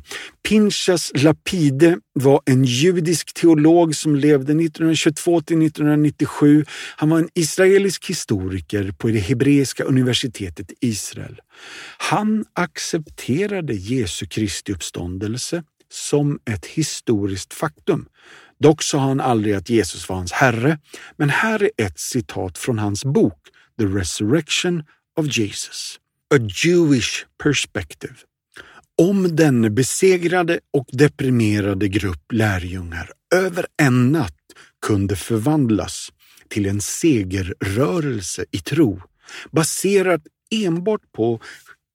Pinchas 0.49 1.11
Lapide 1.15 1.97
var 2.13 2.41
en 2.45 2.63
judisk 2.63 3.33
teolog 3.33 3.95
som 3.95 4.15
levde 4.15 4.53
1922 4.53 5.41
till 5.41 5.65
1997. 5.65 6.65
Han 6.95 7.09
var 7.09 7.19
en 7.19 7.29
israelisk 7.33 8.09
historiker 8.09 8.91
på 8.97 9.07
det 9.07 9.19
hebreiska 9.19 9.83
universitetet 9.83 10.71
i 10.71 10.75
Israel. 10.79 11.41
Han 11.97 12.45
accepterade 12.53 13.73
Jesu 13.73 14.25
Kristi 14.25 14.73
uppståndelse 14.73 15.63
som 15.89 16.39
ett 16.45 16.65
historiskt 16.65 17.53
faktum. 17.53 18.05
Dock 18.59 18.83
sa 18.83 18.99
han 18.99 19.19
aldrig 19.19 19.55
att 19.55 19.69
Jesus 19.69 20.09
var 20.09 20.15
hans 20.15 20.31
herre, 20.31 20.79
men 21.17 21.29
här 21.29 21.63
är 21.63 21.85
ett 21.85 21.99
citat 21.99 22.57
från 22.57 22.79
hans 22.79 23.05
bok 23.05 23.39
The 23.79 23.85
Resurrection 23.85 24.83
of 25.17 25.37
Jesus. 25.37 25.97
A 26.33 26.37
Jewish 26.37 27.25
Perspective. 27.43 28.13
Om 29.01 29.35
denne 29.35 29.69
besegrade 29.69 30.59
och 30.73 30.85
deprimerade 30.91 31.87
grupp 31.87 32.31
lärjungar 32.33 33.11
över 33.35 33.65
en 33.77 34.11
natt 34.11 34.37
kunde 34.85 35.15
förvandlas 35.15 36.09
till 36.49 36.65
en 36.65 36.81
segerrörelse 36.81 38.45
i 38.51 38.57
tro, 38.57 39.01
baserat 39.51 40.21
enbart 40.51 41.11
på 41.11 41.41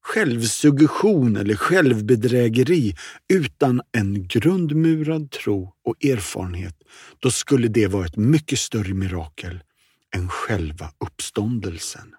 självsuggestion 0.01 1.35
eller 1.35 1.55
självbedrägeri 1.55 2.95
utan 3.33 3.81
en 3.91 4.27
grundmurad 4.27 5.31
tro 5.31 5.73
och 5.85 6.05
erfarenhet, 6.05 6.75
då 7.19 7.31
skulle 7.31 7.67
det 7.67 7.87
vara 7.87 8.05
ett 8.05 8.17
mycket 8.17 8.59
större 8.59 8.93
mirakel 8.93 9.59
än 10.15 10.29
själva 10.29 10.91
uppståndelsen. 11.05 12.13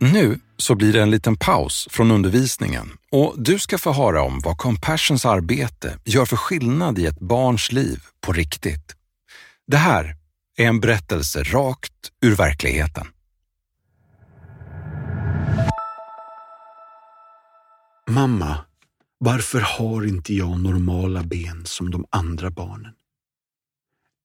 Nu 0.00 0.40
så 0.56 0.74
blir 0.74 0.92
det 0.92 1.02
en 1.02 1.10
liten 1.10 1.36
paus 1.36 1.88
från 1.90 2.10
undervisningen 2.10 2.90
och 3.10 3.34
du 3.38 3.58
ska 3.58 3.78
få 3.78 3.92
höra 3.92 4.22
om 4.22 4.40
vad 4.40 4.58
Compassions 4.58 5.24
arbete 5.24 5.98
gör 6.04 6.24
för 6.24 6.36
skillnad 6.36 6.98
i 6.98 7.06
ett 7.06 7.20
barns 7.20 7.72
liv 7.72 8.02
på 8.20 8.32
riktigt. 8.32 8.94
Det 9.66 9.76
här 9.76 10.16
är 10.56 10.66
en 10.66 10.80
berättelse 10.80 11.42
rakt 11.42 11.92
ur 12.22 12.36
verkligheten. 12.36 13.06
Mamma, 18.08 18.58
varför 19.18 19.60
har 19.60 20.06
inte 20.06 20.34
jag 20.34 20.60
normala 20.60 21.22
ben 21.22 21.62
som 21.64 21.90
de 21.90 22.04
andra 22.10 22.50
barnen? 22.50 22.92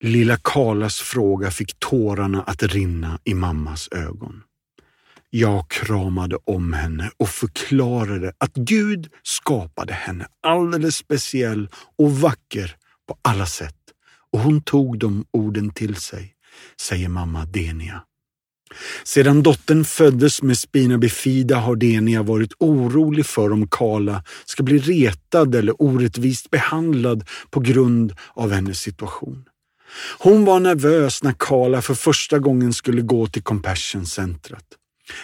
Lilla 0.04 0.38
Karlas 0.38 1.00
fråga 1.00 1.52
fick 1.52 1.80
tårarna 1.80 2.44
att 2.44 2.64
rinna 2.64 3.20
i 3.24 3.34
mammas 3.34 3.90
ögon. 3.92 4.44
Jag 5.36 5.70
kramade 5.70 6.38
om 6.46 6.74
henne 6.74 7.12
och 7.18 7.30
förklarade 7.30 8.34
att 8.38 8.54
Gud 8.54 9.10
skapade 9.24 9.94
henne 9.94 10.28
alldeles 10.44 10.96
speciell 10.96 11.70
och 11.98 12.12
vacker 12.12 12.76
på 13.08 13.18
alla 13.22 13.46
sätt 13.46 13.76
och 14.32 14.40
hon 14.40 14.62
tog 14.62 15.00
de 15.00 15.26
orden 15.32 15.70
till 15.70 15.96
sig, 15.96 16.34
säger 16.82 17.10
mamma 17.10 17.46
Denia. 17.46 18.04
Sedan 19.04 19.44
dottern 19.44 19.86
föddes 19.86 20.42
med 20.42 20.58
spina 20.58 20.98
bifida 20.98 21.58
har 21.58 21.76
Denia 21.76 22.24
varit 22.24 22.54
orolig 22.60 23.26
för 23.26 23.52
om 23.52 23.68
Kala 23.68 24.24
ska 24.46 24.64
bli 24.64 24.78
retad 24.78 25.56
eller 25.56 25.82
orättvist 25.82 26.50
behandlad 26.50 27.30
på 27.50 27.60
grund 27.60 28.14
av 28.34 28.52
hennes 28.52 28.80
situation. 28.80 29.46
Hon 30.20 30.46
var 30.46 30.60
nervös 30.60 31.24
när 31.24 31.36
Kala 31.40 31.82
för 31.82 31.94
första 31.94 32.40
gången 32.40 32.74
skulle 32.74 33.02
gå 33.02 33.28
till 33.28 33.44
Compassion-centret. 33.44 34.66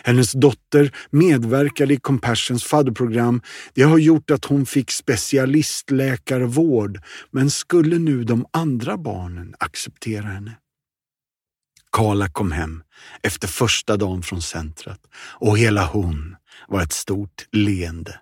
Hennes 0.03 0.31
dotter 0.31 0.91
medverkade 1.09 1.93
i 1.93 1.99
Compassions 1.99 2.63
fadderprogram. 2.63 3.41
Det 3.73 3.83
har 3.83 3.97
gjort 3.97 4.31
att 4.31 4.45
hon 4.45 4.65
fick 4.65 4.91
specialistläkarvård, 4.91 7.01
men 7.31 7.49
skulle 7.49 7.99
nu 7.99 8.23
de 8.23 8.45
andra 8.53 8.97
barnen 8.97 9.55
acceptera 9.59 10.25
henne? 10.25 10.57
Karla 11.91 12.29
kom 12.29 12.51
hem 12.51 12.83
efter 13.23 13.47
första 13.47 13.97
dagen 13.97 14.23
från 14.23 14.41
centret 14.41 14.99
och 15.15 15.57
hela 15.57 15.85
hon 15.85 16.35
var 16.67 16.81
ett 16.81 16.93
stort 16.93 17.47
leende. 17.51 18.19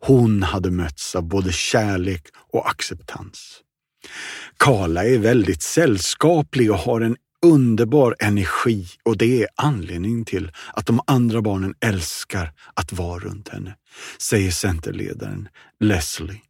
Hon 0.00 0.42
hade 0.42 0.70
mötts 0.70 1.14
av 1.14 1.22
både 1.22 1.52
kärlek 1.52 2.26
och 2.52 2.70
acceptans. 2.70 3.60
Karla 4.56 5.04
är 5.04 5.18
väldigt 5.18 5.62
sällskaplig 5.62 6.70
och 6.70 6.78
har 6.78 7.00
en 7.00 7.16
underbar 7.44 8.16
energi 8.20 8.86
och 9.02 9.16
det 9.16 9.42
är 9.42 9.48
anledningen 9.56 10.24
till 10.24 10.50
att 10.72 10.86
de 10.86 11.00
andra 11.06 11.42
barnen 11.42 11.74
älskar 11.80 12.52
att 12.74 12.92
vara 12.92 13.18
runt 13.18 13.48
henne, 13.48 13.74
säger 14.18 14.50
centerledaren 14.50 15.48
Leslie. 15.80 16.40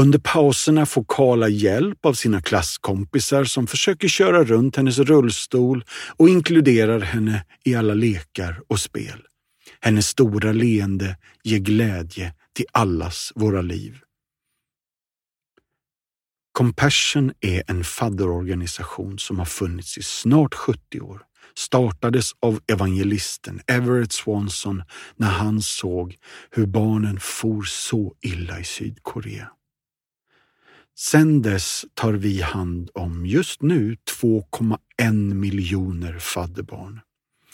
Under 0.00 0.18
pauserna 0.18 0.86
får 0.86 1.04
Karla 1.08 1.48
hjälp 1.48 2.06
av 2.06 2.14
sina 2.14 2.42
klasskompisar 2.42 3.44
som 3.44 3.66
försöker 3.66 4.08
köra 4.08 4.44
runt 4.44 4.76
hennes 4.76 4.98
rullstol 4.98 5.84
och 6.16 6.28
inkluderar 6.28 7.00
henne 7.00 7.44
i 7.64 7.74
alla 7.74 7.94
lekar 7.94 8.60
och 8.68 8.80
spel. 8.80 9.22
Hennes 9.80 10.08
stora 10.08 10.52
leende 10.52 11.16
ger 11.44 11.58
glädje 11.58 12.32
till 12.54 12.66
allas 12.72 13.32
våra 13.34 13.62
liv. 13.62 13.98
Compassion 16.56 17.32
är 17.40 17.62
en 17.66 17.84
fadderorganisation 17.84 19.18
som 19.18 19.38
har 19.38 19.44
funnits 19.44 19.98
i 19.98 20.02
snart 20.02 20.54
70 20.54 21.00
år. 21.00 21.22
Startades 21.54 22.32
av 22.40 22.60
evangelisten 22.66 23.60
Everett 23.66 24.12
Swanson 24.12 24.82
när 25.16 25.28
han 25.28 25.62
såg 25.62 26.16
hur 26.50 26.66
barnen 26.66 27.20
for 27.20 27.62
så 27.62 28.14
illa 28.20 28.60
i 28.60 28.64
Sydkorea. 28.64 29.48
Sedan 30.98 31.42
dess 31.42 31.84
tar 31.94 32.12
vi 32.12 32.42
hand 32.42 32.90
om 32.94 33.26
just 33.26 33.62
nu 33.62 33.96
2,1 34.22 35.34
miljoner 35.34 36.18
fadderbarn. 36.18 37.00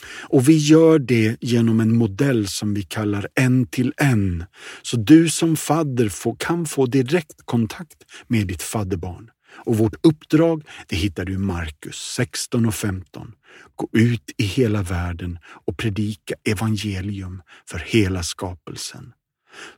Och 0.09 0.49
vi 0.49 0.57
gör 0.57 0.99
det 0.99 1.37
genom 1.41 1.81
en 1.81 1.97
modell 1.97 2.49
som 2.49 2.75
vi 2.75 2.83
kallar 2.83 3.29
en 3.35 3.67
till 3.67 3.93
en. 3.97 4.45
Så 4.83 4.97
du 4.97 5.29
som 5.29 5.57
fadder 5.57 6.09
får, 6.09 6.37
kan 6.39 6.67
få 6.67 6.87
direkt 6.87 7.37
kontakt 7.45 8.05
med 8.27 8.47
ditt 8.47 8.63
fadderbarn. 8.63 9.31
Och 9.65 9.79
vårt 9.79 10.07
uppdrag 10.07 10.63
det 10.87 10.97
hittar 10.97 11.25
du 11.25 11.33
i 11.33 11.39
Markus 11.39 11.97
16 11.97 12.67
och 12.67 12.75
15. 12.75 13.33
Gå 13.77 13.89
ut 13.93 14.31
i 14.37 14.45
hela 14.45 14.83
världen 14.83 15.39
och 15.45 15.77
predika 15.77 16.35
evangelium 16.45 17.43
för 17.69 17.79
hela 17.79 18.23
skapelsen. 18.23 19.13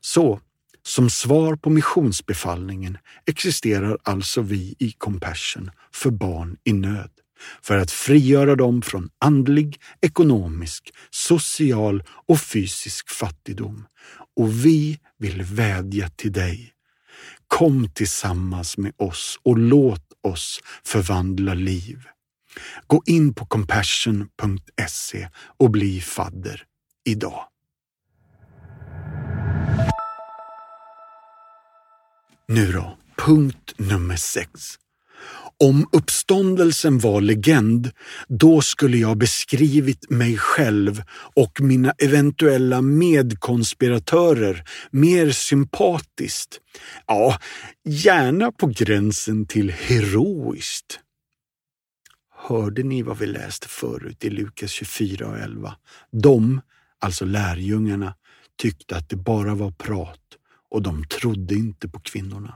Så, 0.00 0.40
som 0.82 1.10
svar 1.10 1.56
på 1.56 1.70
missionsbefallningen 1.70 2.98
existerar 3.26 3.98
alltså 4.02 4.40
vi 4.40 4.74
i 4.78 4.92
Compassion 4.92 5.70
för 5.92 6.10
barn 6.10 6.56
i 6.64 6.72
nöd 6.72 7.10
för 7.62 7.78
att 7.78 7.90
frigöra 7.90 8.56
dem 8.56 8.82
från 8.82 9.10
andlig, 9.18 9.80
ekonomisk, 10.00 10.94
social 11.10 12.02
och 12.28 12.40
fysisk 12.40 13.10
fattigdom. 13.10 13.86
Och 14.36 14.64
vi 14.64 14.98
vill 15.18 15.42
vädja 15.42 16.08
till 16.08 16.32
dig. 16.32 16.72
Kom 17.48 17.90
tillsammans 17.90 18.78
med 18.78 18.92
oss 18.96 19.38
och 19.42 19.58
låt 19.58 20.12
oss 20.22 20.60
förvandla 20.84 21.54
liv. 21.54 22.02
Gå 22.86 23.02
in 23.06 23.34
på 23.34 23.46
compassion.se 23.46 25.28
och 25.56 25.70
bli 25.70 26.00
fadder 26.00 26.62
idag. 27.04 27.48
Nu 32.48 32.72
då, 32.72 32.98
punkt 33.16 33.74
nummer 33.76 34.16
sex. 34.16 34.78
Om 35.64 35.88
uppståndelsen 35.92 36.98
var 36.98 37.20
legend, 37.20 37.90
då 38.28 38.60
skulle 38.60 38.96
jag 38.96 39.18
beskrivit 39.18 40.10
mig 40.10 40.38
själv 40.38 41.02
och 41.34 41.60
mina 41.60 41.90
eventuella 41.98 42.82
medkonspiratörer 42.82 44.64
mer 44.90 45.30
sympatiskt. 45.30 46.60
Ja, 47.06 47.38
gärna 47.84 48.52
på 48.52 48.66
gränsen 48.66 49.46
till 49.46 49.70
heroiskt. 49.70 51.00
Hörde 52.36 52.82
ni 52.82 53.02
vad 53.02 53.18
vi 53.18 53.26
läste 53.26 53.68
förut 53.68 54.24
i 54.24 54.30
Lukas 54.30 54.70
24 54.70 55.26
och 55.26 55.38
11? 55.38 55.76
De, 56.10 56.60
alltså 56.98 57.24
lärjungarna, 57.24 58.14
tyckte 58.58 58.96
att 58.96 59.08
det 59.08 59.16
bara 59.16 59.54
var 59.54 59.70
prat 59.70 60.20
och 60.70 60.82
de 60.82 61.04
trodde 61.04 61.54
inte 61.54 61.88
på 61.88 62.00
kvinnorna. 62.00 62.54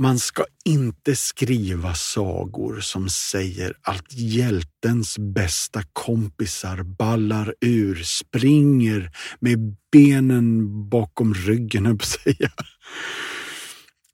Man 0.00 0.18
ska 0.18 0.44
inte 0.64 1.16
skriva 1.16 1.94
sagor 1.94 2.80
som 2.80 3.08
säger 3.08 3.74
att 3.82 4.12
hjältens 4.12 5.18
bästa 5.18 5.82
kompisar 5.92 6.82
ballar 6.82 7.54
ur, 7.60 8.02
springer 8.02 9.10
med 9.40 9.76
benen 9.92 10.88
bakom 10.88 11.34
ryggen, 11.34 11.84
jag 11.84 12.04
säga. 12.04 12.50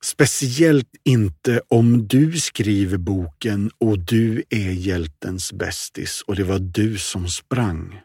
Speciellt 0.04 0.90
inte 1.04 1.60
om 1.68 2.08
du 2.08 2.32
skriver 2.32 2.98
boken 2.98 3.70
och 3.78 3.98
du 3.98 4.42
är 4.50 4.70
hjältens 4.70 5.52
bästis 5.52 6.22
och 6.26 6.36
det 6.36 6.44
var 6.44 6.58
du 6.58 6.98
som 6.98 7.28
sprang. 7.28 8.00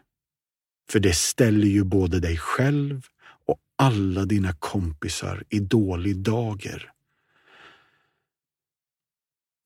För 0.90 1.00
det 1.00 1.16
ställer 1.16 1.66
ju 1.66 1.84
både 1.84 2.20
dig 2.20 2.36
själv 2.36 3.02
och 3.46 3.58
alla 3.78 4.24
dina 4.24 4.52
kompisar 4.52 5.44
i 5.48 5.58
dålig 5.58 6.16
dager. 6.16 6.92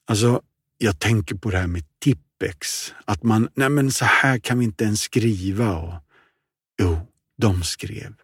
Alltså, 0.07 0.43
jag 0.79 0.99
tänker 0.99 1.35
på 1.35 1.51
det 1.51 1.59
här 1.59 1.67
med 1.67 1.85
Tippex. 1.99 2.93
Att 3.05 3.23
man, 3.23 3.49
nej 3.55 3.69
men 3.69 3.93
så 3.93 4.05
här 4.05 4.39
kan 4.39 4.59
vi 4.59 4.65
inte 4.65 4.85
ens 4.85 5.01
skriva. 5.01 5.77
Och, 5.77 5.95
jo, 6.81 7.01
de 7.39 7.63
skrev. 7.63 8.15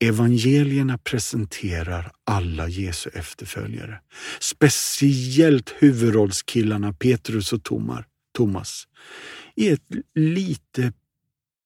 Evangelierna 0.00 0.98
presenterar 0.98 2.12
alla 2.24 2.68
Jesu 2.68 3.10
efterföljare. 3.14 4.00
Speciellt 4.40 5.74
huvudrollskillarna 5.78 6.92
Petrus 6.92 7.52
och 7.52 7.60
Thomas 8.36 8.88
i 9.54 9.68
ett 9.68 9.82
lite 10.14 10.92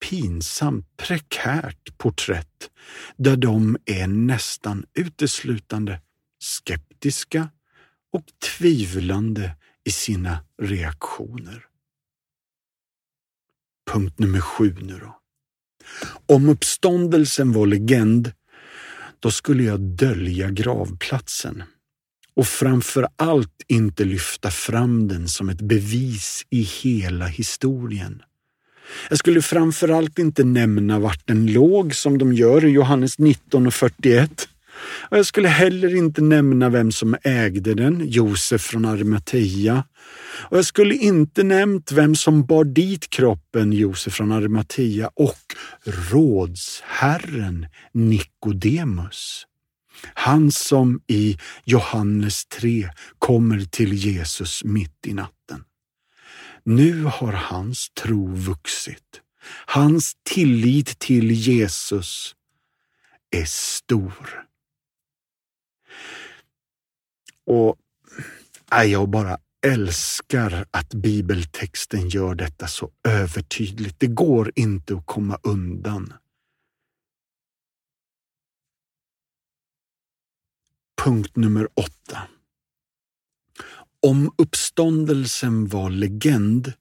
pinsamt 0.08 0.96
prekärt 0.96 1.98
porträtt 1.98 2.70
där 3.16 3.36
de 3.36 3.76
är 3.86 4.06
nästan 4.06 4.84
uteslutande 4.94 6.00
skeptiska 6.38 7.48
och 8.12 8.24
tvivlande 8.58 9.56
i 9.84 9.90
sina 9.90 10.38
reaktioner. 10.62 11.66
Punkt 13.90 14.18
nummer 14.18 14.40
sju 14.40 14.76
nu 14.80 14.98
då. 14.98 15.16
Om 16.34 16.48
uppståndelsen 16.48 17.52
var 17.52 17.66
legend, 17.66 18.32
då 19.20 19.30
skulle 19.30 19.62
jag 19.62 19.80
dölja 19.80 20.50
gravplatsen 20.50 21.62
och 22.34 22.46
framför 22.46 23.08
allt 23.16 23.62
inte 23.66 24.04
lyfta 24.04 24.50
fram 24.50 25.08
den 25.08 25.28
som 25.28 25.48
ett 25.48 25.60
bevis 25.60 26.46
i 26.50 26.62
hela 26.62 27.26
historien. 27.26 28.22
Jag 29.08 29.18
skulle 29.18 29.42
framför 29.42 29.88
allt 29.88 30.18
inte 30.18 30.44
nämna 30.44 30.98
vart 30.98 31.26
den 31.26 31.52
låg 31.52 31.94
som 31.94 32.18
de 32.18 32.32
gör 32.32 32.64
i 32.64 32.68
Johannes 32.68 33.18
19 33.18 33.66
och 33.66 33.74
41. 33.74 34.48
Och 34.82 35.18
jag 35.18 35.26
skulle 35.26 35.48
heller 35.48 35.96
inte 35.96 36.20
nämna 36.22 36.68
vem 36.68 36.92
som 36.92 37.16
ägde 37.22 37.74
den, 37.74 38.08
Josef 38.08 38.60
från 38.62 38.84
Arimathea. 38.84 39.84
Och 40.48 40.56
jag 40.56 40.64
skulle 40.64 40.94
inte 40.94 41.42
nämnt 41.42 41.92
vem 41.92 42.14
som 42.14 42.46
bar 42.46 42.64
dit 42.64 43.10
kroppen, 43.10 43.72
Josef 43.72 44.14
från 44.14 44.32
Arimathea 44.32 45.10
och 45.14 45.54
rådsherren 46.12 47.66
Nikodemus. 47.92 49.46
Han 50.14 50.52
som 50.52 51.00
i 51.06 51.38
Johannes 51.64 52.46
3 52.46 52.90
kommer 53.18 53.60
till 53.60 53.92
Jesus 53.92 54.64
mitt 54.64 55.06
i 55.06 55.14
natten. 55.14 55.64
Nu 56.64 57.04
har 57.04 57.32
hans 57.32 57.90
tro 57.90 58.34
vuxit. 58.34 59.20
Hans 59.66 60.12
tillit 60.22 60.98
till 60.98 61.30
Jesus 61.30 62.34
är 63.30 63.44
stor. 63.44 64.49
Och 67.50 67.76
jag 68.86 69.08
bara 69.08 69.38
älskar 69.66 70.66
att 70.70 70.94
bibeltexten 70.94 72.08
gör 72.08 72.34
detta 72.34 72.66
så 72.66 72.90
övertydligt. 73.08 73.96
Det 73.98 74.06
går 74.06 74.52
inte 74.56 74.94
att 74.94 75.06
komma 75.06 75.38
undan. 75.42 76.12
Punkt 81.04 81.36
nummer 81.36 81.68
åtta. 81.74 82.18
Om 84.02 84.34
uppståndelsen 84.38 85.68
var 85.68 85.90
legend 85.90 86.72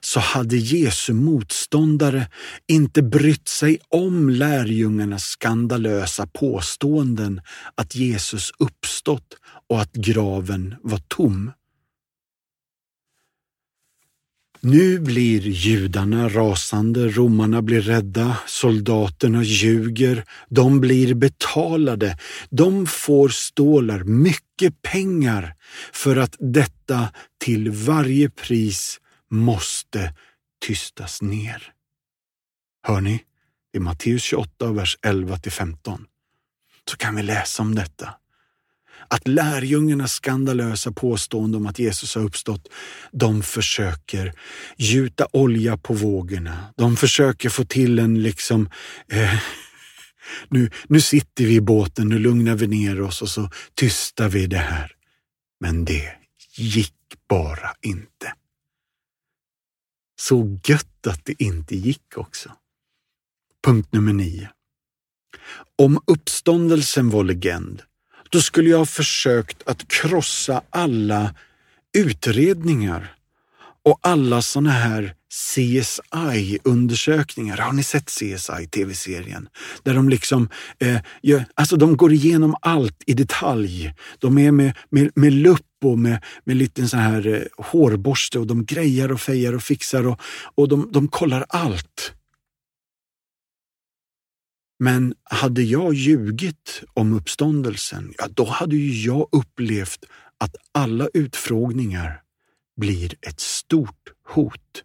så 0.00 0.20
hade 0.20 0.56
Jesu 0.56 1.12
motståndare 1.12 2.28
inte 2.66 3.02
brytt 3.02 3.48
sig 3.48 3.78
om 3.88 4.30
lärjungarnas 4.30 5.24
skandalösa 5.24 6.26
påståenden 6.26 7.40
att 7.74 7.94
Jesus 7.94 8.52
uppstått 8.58 9.36
och 9.68 9.80
att 9.80 9.92
graven 9.92 10.74
var 10.82 10.98
tom. 11.08 11.50
Nu 14.60 14.98
blir 14.98 15.40
judarna 15.40 16.28
rasande, 16.28 17.08
romarna 17.08 17.62
blir 17.62 17.80
rädda, 17.80 18.38
soldaterna 18.46 19.42
ljuger, 19.42 20.24
de 20.48 20.80
blir 20.80 21.14
betalade, 21.14 22.18
de 22.50 22.86
får 22.86 23.28
stålar, 23.28 24.04
mycket 24.04 24.82
pengar 24.82 25.54
för 25.92 26.16
att 26.16 26.36
detta 26.38 27.08
till 27.38 27.70
varje 27.70 28.30
pris 28.30 29.00
måste 29.30 30.14
tystas 30.66 31.22
ner. 31.22 31.72
Hör 32.86 33.00
ni? 33.00 33.22
I 33.76 33.78
Matteus 33.78 34.22
28, 34.22 34.72
vers 34.72 34.98
11 35.02 35.38
till 35.38 35.52
15 35.52 36.06
så 36.90 36.96
kan 36.96 37.16
vi 37.16 37.22
läsa 37.22 37.62
om 37.62 37.74
detta 37.74 38.14
att 39.14 39.28
lärjungarnas 39.28 40.12
skandalösa 40.12 40.92
påstående 40.92 41.56
om 41.56 41.66
att 41.66 41.78
Jesus 41.78 42.14
har 42.14 42.22
uppstått, 42.22 42.68
de 43.12 43.42
försöker 43.42 44.32
gjuta 44.76 45.26
olja 45.32 45.76
på 45.76 45.94
vågorna. 45.94 46.74
De 46.76 46.96
försöker 46.96 47.48
få 47.48 47.64
till 47.64 47.98
en 47.98 48.22
liksom 48.22 48.70
eh, 49.08 49.34
nu, 50.48 50.70
nu 50.88 51.00
sitter 51.00 51.44
vi 51.44 51.54
i 51.54 51.60
båten, 51.60 52.08
nu 52.08 52.18
lugnar 52.18 52.54
vi 52.54 52.66
ner 52.66 53.00
oss 53.00 53.22
och 53.22 53.28
så 53.28 53.50
tystar 53.74 54.28
vi 54.28 54.46
det 54.46 54.58
här. 54.58 54.92
Men 55.60 55.84
det 55.84 56.12
gick 56.56 56.94
bara 57.28 57.74
inte. 57.82 58.34
Så 60.20 60.58
gött 60.64 61.06
att 61.06 61.24
det 61.24 61.42
inte 61.42 61.76
gick 61.76 62.16
också. 62.16 62.52
Punkt 63.64 63.92
nummer 63.92 64.12
nio. 64.12 64.50
Om 65.78 66.00
uppståndelsen 66.06 67.10
var 67.10 67.24
legend 67.24 67.82
då 68.34 68.40
skulle 68.40 68.70
jag 68.70 68.78
ha 68.78 68.86
försökt 68.86 69.62
att 69.66 69.88
krossa 69.88 70.62
alla 70.70 71.34
utredningar 71.96 73.14
och 73.84 73.98
alla 74.02 74.42
sådana 74.42 74.70
här 74.70 75.14
CSI-undersökningar. 75.30 77.56
Har 77.56 77.72
ni 77.72 77.82
sett 77.82 78.06
CSI, 78.06 78.66
tv-serien? 78.70 79.48
Där 79.82 79.94
de 79.94 80.08
liksom, 80.08 80.48
eh, 80.78 80.98
gör, 81.22 81.44
alltså 81.54 81.76
de 81.76 81.96
går 81.96 82.12
igenom 82.12 82.56
allt 82.60 83.02
i 83.06 83.14
detalj. 83.14 83.94
De 84.18 84.38
är 84.38 84.50
med, 84.50 84.72
med, 84.90 85.10
med 85.14 85.32
lupp 85.32 85.66
och 85.84 85.98
med, 85.98 86.24
med 86.44 86.56
lite 86.56 86.88
sån 86.88 87.00
här 87.00 87.26
eh, 87.26 87.42
hårborste 87.64 88.38
och 88.38 88.46
de 88.46 88.64
grejar 88.64 89.12
och 89.12 89.20
fejar 89.20 89.52
och 89.52 89.62
fixar 89.62 90.06
och, 90.06 90.20
och 90.54 90.68
de, 90.68 90.88
de 90.92 91.08
kollar 91.08 91.44
allt. 91.48 92.12
Men 94.78 95.14
hade 95.24 95.62
jag 95.62 95.94
ljugit 95.94 96.82
om 96.94 97.12
uppståndelsen, 97.12 98.14
ja, 98.18 98.28
då 98.30 98.44
hade 98.44 98.76
ju 98.76 99.06
jag 99.06 99.28
upplevt 99.32 100.04
att 100.38 100.56
alla 100.72 101.08
utfrågningar 101.14 102.22
blir 102.76 103.14
ett 103.20 103.40
stort 103.40 104.12
hot. 104.28 104.84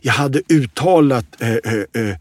Jag 0.00 0.12
hade 0.12 0.42
uttalat 0.48 1.42
eh, 1.42 1.54
eh, 1.54 1.84
eh, 1.94 2.18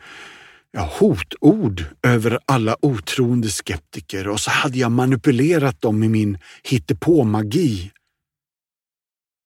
ja, 0.72 0.92
hotord 1.00 1.84
över 2.04 2.40
alla 2.46 2.78
otroende 2.82 3.50
skeptiker 3.50 4.28
och 4.28 4.40
så 4.40 4.52
hade 4.52 4.78
jag 4.78 4.92
manipulerat 4.92 5.82
dem 5.82 6.00
med 6.00 6.12
min 6.12 6.38
hittepåmagi. 6.64 7.92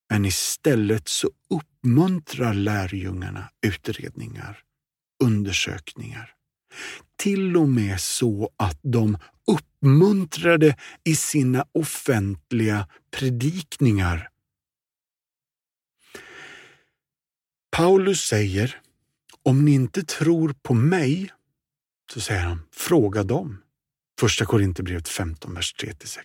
Men 0.09 0.25
istället 0.25 1.07
så 1.07 1.29
uppmuntrar 1.49 2.53
lärjungarna 2.53 3.49
utredningar, 3.65 4.59
undersökningar 5.23 6.33
till 7.15 7.57
och 7.57 7.69
med 7.69 8.01
så 8.01 8.49
att 8.57 8.79
de 8.81 9.17
uppmuntrade 9.47 10.75
i 11.03 11.15
sina 11.15 11.65
offentliga 11.71 12.87
predikningar. 13.11 14.29
Paulus 17.71 18.21
säger, 18.21 18.81
om 19.43 19.65
ni 19.65 19.71
inte 19.71 20.03
tror 20.03 20.55
på 20.61 20.73
mig, 20.73 21.31
så 22.13 22.21
säger 22.21 22.41
han, 22.41 22.61
fråga 22.71 23.23
dem. 23.23 23.61
Första 24.19 24.45
Korinthierbrevet 24.45 25.09
15, 25.09 25.53
vers 25.53 25.75
3-6. 25.83 26.19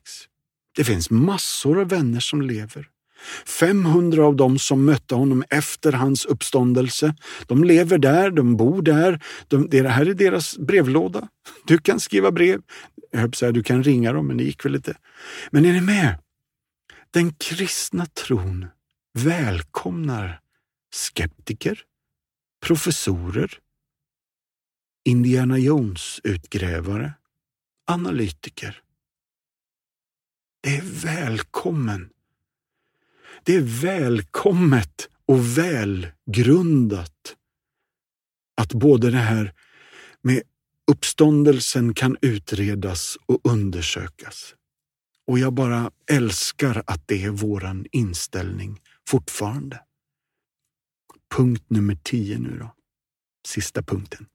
Det 0.76 0.84
finns 0.84 1.10
massor 1.10 1.80
av 1.80 1.88
vänner 1.88 2.20
som 2.20 2.42
lever. 2.42 2.88
500 3.46 4.26
av 4.26 4.36
dem 4.36 4.58
som 4.58 4.84
mötte 4.84 5.14
honom 5.14 5.44
efter 5.50 5.92
hans 5.92 6.24
uppståndelse, 6.24 7.14
de 7.46 7.64
lever 7.64 7.98
där, 7.98 8.30
de 8.30 8.56
bor 8.56 8.82
där. 8.82 9.24
De, 9.48 9.68
det 9.70 9.88
här 9.88 10.06
är 10.06 10.14
deras 10.14 10.58
brevlåda. 10.58 11.28
Du 11.66 11.78
kan 11.78 12.00
skriva 12.00 12.32
brev. 12.32 12.60
Jag 13.10 13.20
höll 13.20 13.34
säga, 13.34 13.52
du 13.52 13.62
kan 13.62 13.82
ringa 13.82 14.12
dem, 14.12 14.26
men 14.26 14.36
det 14.36 14.44
gick 14.44 14.64
väl 14.64 14.74
inte. 14.74 14.96
Men 15.50 15.64
är 15.64 15.72
ni 15.72 15.80
med? 15.80 16.18
Den 17.10 17.32
kristna 17.32 18.06
tron 18.06 18.66
välkomnar 19.18 20.40
skeptiker, 20.94 21.82
professorer, 22.66 23.58
Indiana 25.04 25.58
Jones-utgrävare, 25.58 27.12
analytiker. 27.86 28.82
Det 30.60 30.76
är 30.76 30.82
välkommen. 30.82 32.10
Det 33.46 33.54
är 33.56 33.82
välkommet 33.82 35.08
och 35.26 35.58
välgrundat 35.58 37.36
att 38.56 38.72
både 38.72 39.10
det 39.10 39.16
här 39.16 39.54
med 40.22 40.42
uppståndelsen 40.90 41.94
kan 41.94 42.16
utredas 42.20 43.16
och 43.26 43.40
undersökas. 43.44 44.54
Och 45.26 45.38
jag 45.38 45.52
bara 45.52 45.90
älskar 46.10 46.82
att 46.86 47.08
det 47.08 47.24
är 47.24 47.30
våran 47.30 47.86
inställning 47.92 48.80
fortfarande. 49.08 49.80
Punkt 51.36 51.64
nummer 51.68 51.98
tio 52.02 52.38
nu 52.38 52.58
då. 52.58 52.74
Sista 53.46 53.82
punkten. 53.82 54.26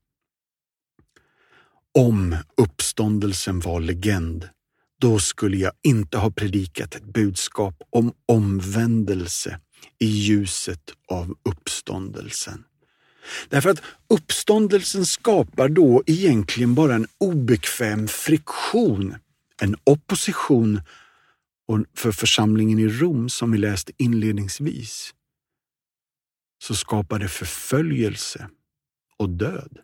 Om 1.98 2.36
uppståndelsen 2.58 3.60
var 3.60 3.80
legend, 3.80 4.50
då 5.00 5.20
skulle 5.20 5.58
jag 5.58 5.72
inte 5.84 6.18
ha 6.18 6.32
predikat 6.32 6.96
ett 6.96 7.04
budskap 7.04 7.82
om 7.90 8.14
omvändelse 8.26 9.60
i 10.00 10.06
ljuset 10.06 10.94
av 11.08 11.36
uppståndelsen. 11.44 12.64
Därför 13.50 13.70
att 13.70 13.82
uppståndelsen 14.10 15.06
skapar 15.06 15.70
då 15.70 16.04
egentligen 16.06 16.76
bara 16.76 16.96
en 16.96 17.08
obekväm 17.18 18.08
friktion, 18.08 19.16
en 19.62 19.76
opposition 19.84 20.82
för 21.96 22.12
församlingen 22.12 22.80
i 22.80 22.88
Rom 22.88 23.30
som 23.30 23.52
vi 23.52 23.58
läste 23.58 23.92
inledningsvis. 23.98 25.14
Så 26.64 26.76
skapar 26.76 27.20
det 27.20 27.28
förföljelse 27.28 28.50
och 29.18 29.30
död. 29.30 29.80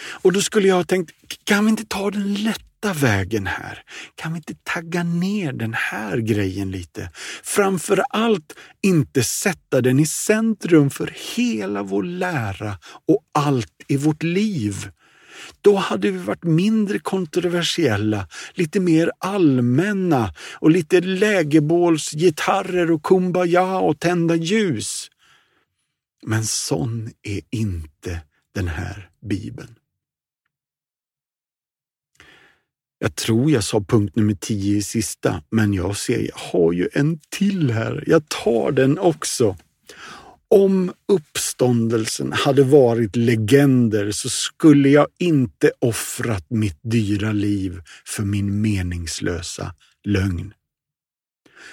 Och 0.00 0.32
då 0.32 0.40
skulle 0.40 0.68
jag 0.68 0.76
ha 0.76 0.84
tänkt, 0.84 1.12
kan 1.44 1.64
vi 1.64 1.70
inte 1.70 1.84
ta 1.84 2.10
den 2.10 2.34
lätta 2.34 2.92
vägen 2.92 3.46
här? 3.46 3.82
Kan 4.14 4.32
vi 4.32 4.36
inte 4.36 4.54
tagga 4.62 5.02
ner 5.02 5.52
den 5.52 5.74
här 5.74 6.16
grejen 6.16 6.70
lite? 6.70 7.10
Framför 7.42 8.02
allt 8.10 8.54
inte 8.82 9.22
sätta 9.22 9.80
den 9.80 10.00
i 10.00 10.06
centrum 10.06 10.90
för 10.90 11.14
hela 11.36 11.82
vår 11.82 12.02
lära 12.02 12.78
och 13.08 13.24
allt 13.34 13.72
i 13.88 13.96
vårt 13.96 14.22
liv. 14.22 14.90
Då 15.60 15.76
hade 15.76 16.10
vi 16.10 16.18
varit 16.18 16.44
mindre 16.44 16.98
kontroversiella, 16.98 18.28
lite 18.54 18.80
mer 18.80 19.10
allmänna 19.18 20.34
och 20.54 20.70
lite 20.70 21.00
lägerbålsgitarrer 21.00 22.90
och 22.90 23.02
kumbaya 23.02 23.78
och 23.78 24.00
tända 24.00 24.34
ljus. 24.34 25.10
Men 26.26 26.44
sån 26.44 27.10
är 27.22 27.40
inte 27.50 28.20
den 28.54 28.68
här 28.68 29.10
bibeln. 29.20 29.77
Jag 32.98 33.14
tror 33.14 33.50
jag 33.50 33.64
sa 33.64 33.80
punkt 33.80 34.16
nummer 34.16 34.34
tio 34.34 34.76
i 34.76 34.82
sista, 34.82 35.42
men 35.50 35.74
jag 35.74 35.96
ser, 35.96 36.18
jag 36.18 36.36
har 36.36 36.72
ju 36.72 36.88
en 36.92 37.20
till 37.28 37.70
här. 37.70 38.04
Jag 38.06 38.28
tar 38.28 38.72
den 38.72 38.98
också. 38.98 39.56
Om 40.50 40.92
uppståndelsen 41.08 42.32
hade 42.32 42.62
varit 42.62 43.16
legender 43.16 44.10
så 44.10 44.28
skulle 44.28 44.88
jag 44.88 45.06
inte 45.18 45.70
offrat 45.78 46.46
mitt 46.50 46.78
dyra 46.82 47.32
liv 47.32 47.80
för 48.06 48.22
min 48.22 48.60
meningslösa 48.60 49.74
lögn. 50.04 50.54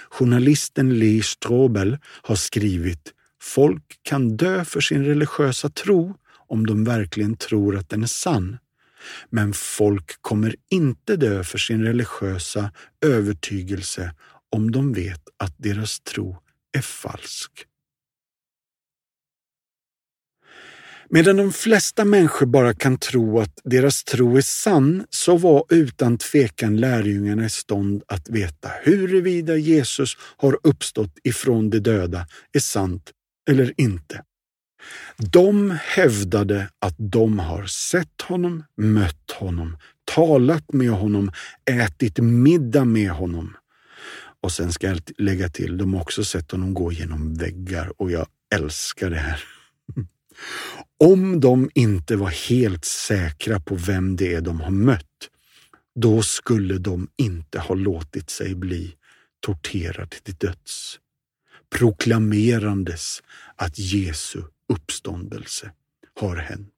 Journalisten 0.10 1.00
Lee 1.00 1.24
Strobel 1.24 1.98
har 2.22 2.36
skrivit 2.36 3.14
Folk 3.42 4.00
kan 4.02 4.38
dö 4.38 4.66
för 4.66 4.82
sin 4.82 5.06
religiösa 5.06 5.70
tro 5.70 6.16
om 6.48 6.66
de 6.66 6.84
verkligen 6.84 7.38
tror 7.38 7.78
att 7.78 7.90
den 7.90 8.04
är 8.04 8.08
sann. 8.08 8.58
Men 9.30 9.54
folk 9.54 10.22
kommer 10.22 10.56
inte 10.72 11.16
dö 11.16 11.44
för 11.44 11.58
sin 11.58 11.84
religiösa 11.84 12.72
övertygelse 13.06 14.14
om 14.52 14.72
de 14.72 14.94
vet 14.94 15.22
att 15.38 15.54
deras 15.58 16.00
tro 16.00 16.38
är 16.78 16.82
falsk. 16.82 17.52
Medan 21.10 21.38
de 21.38 21.54
flesta 21.54 22.06
människor 22.06 22.46
bara 22.46 22.74
kan 22.74 22.98
tro 22.98 23.40
att 23.40 23.60
deras 23.64 24.04
tro 24.04 24.38
är 24.38 24.42
sann 24.42 25.06
så 25.10 25.38
var 25.38 25.66
utan 25.70 26.18
tvekan 26.18 26.78
lärjungarna 26.78 27.46
i 27.46 27.50
stånd 27.50 28.04
att 28.08 28.30
veta 28.30 28.70
huruvida 28.84 29.56
Jesus 29.56 30.18
har 30.38 30.60
uppstått 30.64 31.20
ifrån 31.24 31.70
de 31.70 31.80
döda 31.80 32.28
är 32.54 32.60
sant 32.60 33.12
eller 33.50 33.74
inte. 33.78 34.24
De 35.18 35.78
hävdade 35.84 36.70
att 36.80 36.96
de 36.98 37.40
har 37.40 37.66
sett 37.66 38.22
honom, 38.22 38.64
mött 38.78 39.32
honom, 39.32 39.78
talat 40.16 40.74
med 40.74 40.90
honom, 40.90 41.32
ätit 41.66 42.18
middag 42.20 42.86
med 42.86 43.10
honom. 43.10 43.58
Och 44.42 44.52
sen 44.52 44.72
ska 44.72 44.88
jag 44.88 45.00
lägga 45.18 45.50
till, 45.50 45.78
de 45.78 45.94
har 45.94 46.02
också 46.02 46.24
sett 46.24 46.52
honom 46.52 46.74
gå 46.74 46.92
genom 46.92 47.34
väggar 47.34 48.02
och 48.02 48.12
jag 48.12 48.28
älskar 48.56 49.10
det 49.10 49.16
här. 49.16 49.44
Om 51.00 51.40
de 51.40 51.70
inte 51.74 52.16
var 52.16 52.50
helt 52.50 52.86
säkra 52.86 53.60
på 53.60 53.76
vem 53.76 54.16
det 54.16 54.34
är 54.34 54.42
de 54.42 54.62
har 54.62 54.72
mött, 54.72 55.30
då 55.96 56.22
skulle 56.22 56.78
de 56.78 57.08
inte 57.18 57.60
ha 57.60 57.76
låtit 57.76 58.30
sig 58.30 58.56
bli 58.56 58.96
torterade 59.46 60.16
till 60.24 60.36
döds 60.36 61.00
proklamerandes 61.70 63.24
att 63.56 63.80
Jesu 63.80 64.42
uppståndelse 64.74 65.72
har 66.20 66.36
hänt. 66.36 66.72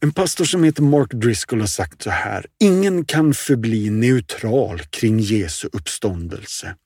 En 0.00 0.12
pastor 0.12 0.44
som 0.44 0.64
heter 0.64 0.82
Mark 0.82 1.10
Driscoll 1.12 1.60
har 1.60 1.66
sagt 1.66 2.02
så 2.02 2.10
här. 2.10 2.46
Ingen 2.60 3.04
kan 3.04 3.34
förbli 3.34 3.90
neutral 3.90 4.78
kring 4.80 5.18
Jesu 5.18 5.68
uppståndelse. 5.72 6.76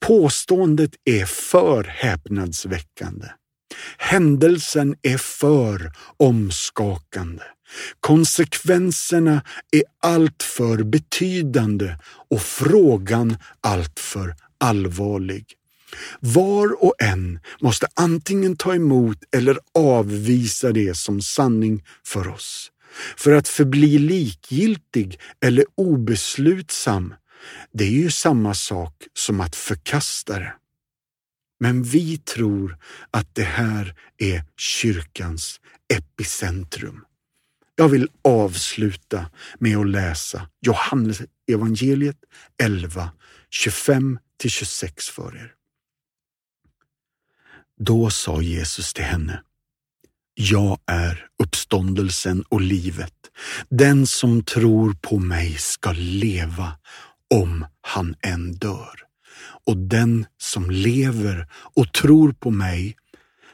Påståendet 0.00 0.90
är 1.04 1.26
för 1.26 1.84
häpnadsväckande. 1.84 3.26
Händelsen 3.98 4.96
är 5.02 5.18
för 5.18 5.92
omskakande. 6.16 7.42
Konsekvenserna 8.00 9.42
är 9.72 9.82
alltför 10.02 10.82
betydande 10.82 11.96
och 12.30 12.42
frågan 12.42 13.36
alltför 13.60 14.34
allvarlig. 14.60 15.44
Var 16.20 16.84
och 16.84 16.94
en 16.98 17.40
måste 17.60 17.86
antingen 17.94 18.56
ta 18.56 18.74
emot 18.74 19.18
eller 19.36 19.58
avvisa 19.74 20.72
det 20.72 20.96
som 20.96 21.22
sanning 21.22 21.84
för 22.04 22.28
oss. 22.28 22.70
För 23.16 23.32
att 23.32 23.48
förbli 23.48 23.98
likgiltig 23.98 25.20
eller 25.40 25.64
obeslutsam, 25.74 27.14
det 27.72 27.84
är 27.84 27.90
ju 27.90 28.10
samma 28.10 28.54
sak 28.54 28.94
som 29.14 29.40
att 29.40 29.56
förkasta 29.56 30.38
det. 30.38 30.54
Men 31.60 31.82
vi 31.82 32.18
tror 32.18 32.78
att 33.10 33.34
det 33.34 33.42
här 33.42 33.94
är 34.18 34.44
kyrkans 34.56 35.60
epicentrum. 35.94 37.04
Jag 37.76 37.88
vill 37.88 38.08
avsluta 38.22 39.26
med 39.58 39.78
att 39.78 39.86
läsa 39.86 40.48
Johannes 40.60 41.22
evangeliet 41.52 42.16
11, 42.62 43.10
25 43.50 44.18
till 44.38 44.50
26 44.50 45.08
för 45.08 45.36
er. 45.36 45.52
Då 47.80 48.10
sa 48.10 48.42
Jesus 48.42 48.92
till 48.92 49.04
henne, 49.04 49.42
jag 50.34 50.78
är 50.86 51.26
uppståndelsen 51.42 52.42
och 52.48 52.60
livet. 52.60 53.14
Den 53.68 54.06
som 54.06 54.44
tror 54.44 54.96
på 55.00 55.18
mig 55.18 55.54
ska 55.58 55.92
leva 55.92 56.78
om 57.34 57.66
han 57.80 58.14
än 58.22 58.52
dör. 58.52 59.00
Och 59.66 59.76
den 59.76 60.26
som 60.38 60.70
lever 60.70 61.48
och 61.52 61.92
tror 61.92 62.32
på 62.32 62.50
mig 62.50 62.96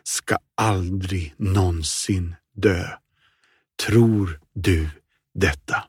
ska 0.02 0.36
aldrig 0.54 1.34
någonsin 1.36 2.34
dö. 2.56 2.88
Tror 3.86 4.40
du 4.54 4.90
detta? 5.34 5.84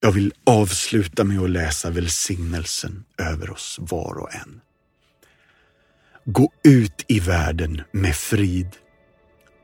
Jag 0.00 0.12
vill 0.12 0.32
avsluta 0.46 1.24
med 1.24 1.38
att 1.40 1.50
läsa 1.50 1.90
välsignelsen 1.90 3.04
över 3.18 3.50
oss 3.50 3.76
var 3.80 4.18
och 4.18 4.34
en. 4.34 4.60
Gå 6.30 6.52
ut 6.64 7.04
i 7.06 7.20
världen 7.20 7.82
med 7.92 8.14
frid. 8.14 8.68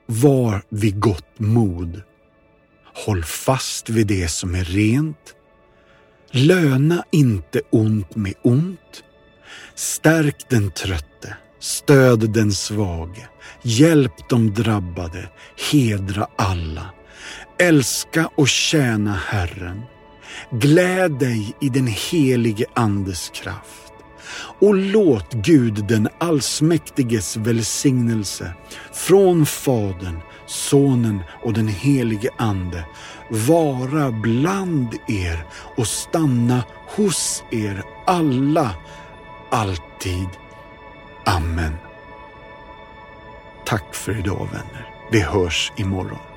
Var 0.06 0.62
vid 0.68 1.00
gott 1.00 1.38
mod. 1.38 2.02
Håll 2.94 3.24
fast 3.24 3.88
vid 3.88 4.06
det 4.06 4.28
som 4.28 4.54
är 4.54 4.64
rent. 4.64 5.34
Löna 6.30 7.04
inte 7.12 7.60
ont 7.70 8.16
med 8.16 8.34
ont. 8.42 9.04
Stärk 9.74 10.50
den 10.50 10.70
trötte, 10.70 11.36
stöd 11.60 12.32
den 12.32 12.52
svage, 12.52 13.28
hjälp 13.62 14.28
de 14.28 14.54
drabbade, 14.54 15.28
hedra 15.72 16.28
alla. 16.36 16.90
Älska 17.58 18.30
och 18.36 18.48
tjäna 18.48 19.14
Herren. 19.14 19.82
Gläd 20.50 21.18
dig 21.18 21.56
i 21.60 21.68
den 21.68 21.86
helige 21.86 22.66
Andes 22.74 23.30
kraft 23.34 23.83
och 24.58 24.74
låt 24.74 25.32
Gud 25.32 25.84
den 25.84 26.08
allsmäktiges 26.18 27.36
välsignelse 27.36 28.54
från 28.92 29.46
Fadern, 29.46 30.20
Sonen 30.46 31.20
och 31.42 31.52
den 31.52 31.68
helige 31.68 32.30
Ande 32.36 32.86
vara 33.30 34.10
bland 34.10 34.94
er 35.08 35.46
och 35.76 35.86
stanna 35.86 36.62
hos 36.96 37.44
er 37.50 37.82
alla, 38.06 38.70
alltid. 39.50 40.28
Amen. 41.26 41.74
Tack 43.66 43.94
för 43.94 44.18
idag 44.18 44.48
vänner. 44.52 44.94
Vi 45.10 45.20
hörs 45.20 45.72
imorgon. 45.76 46.33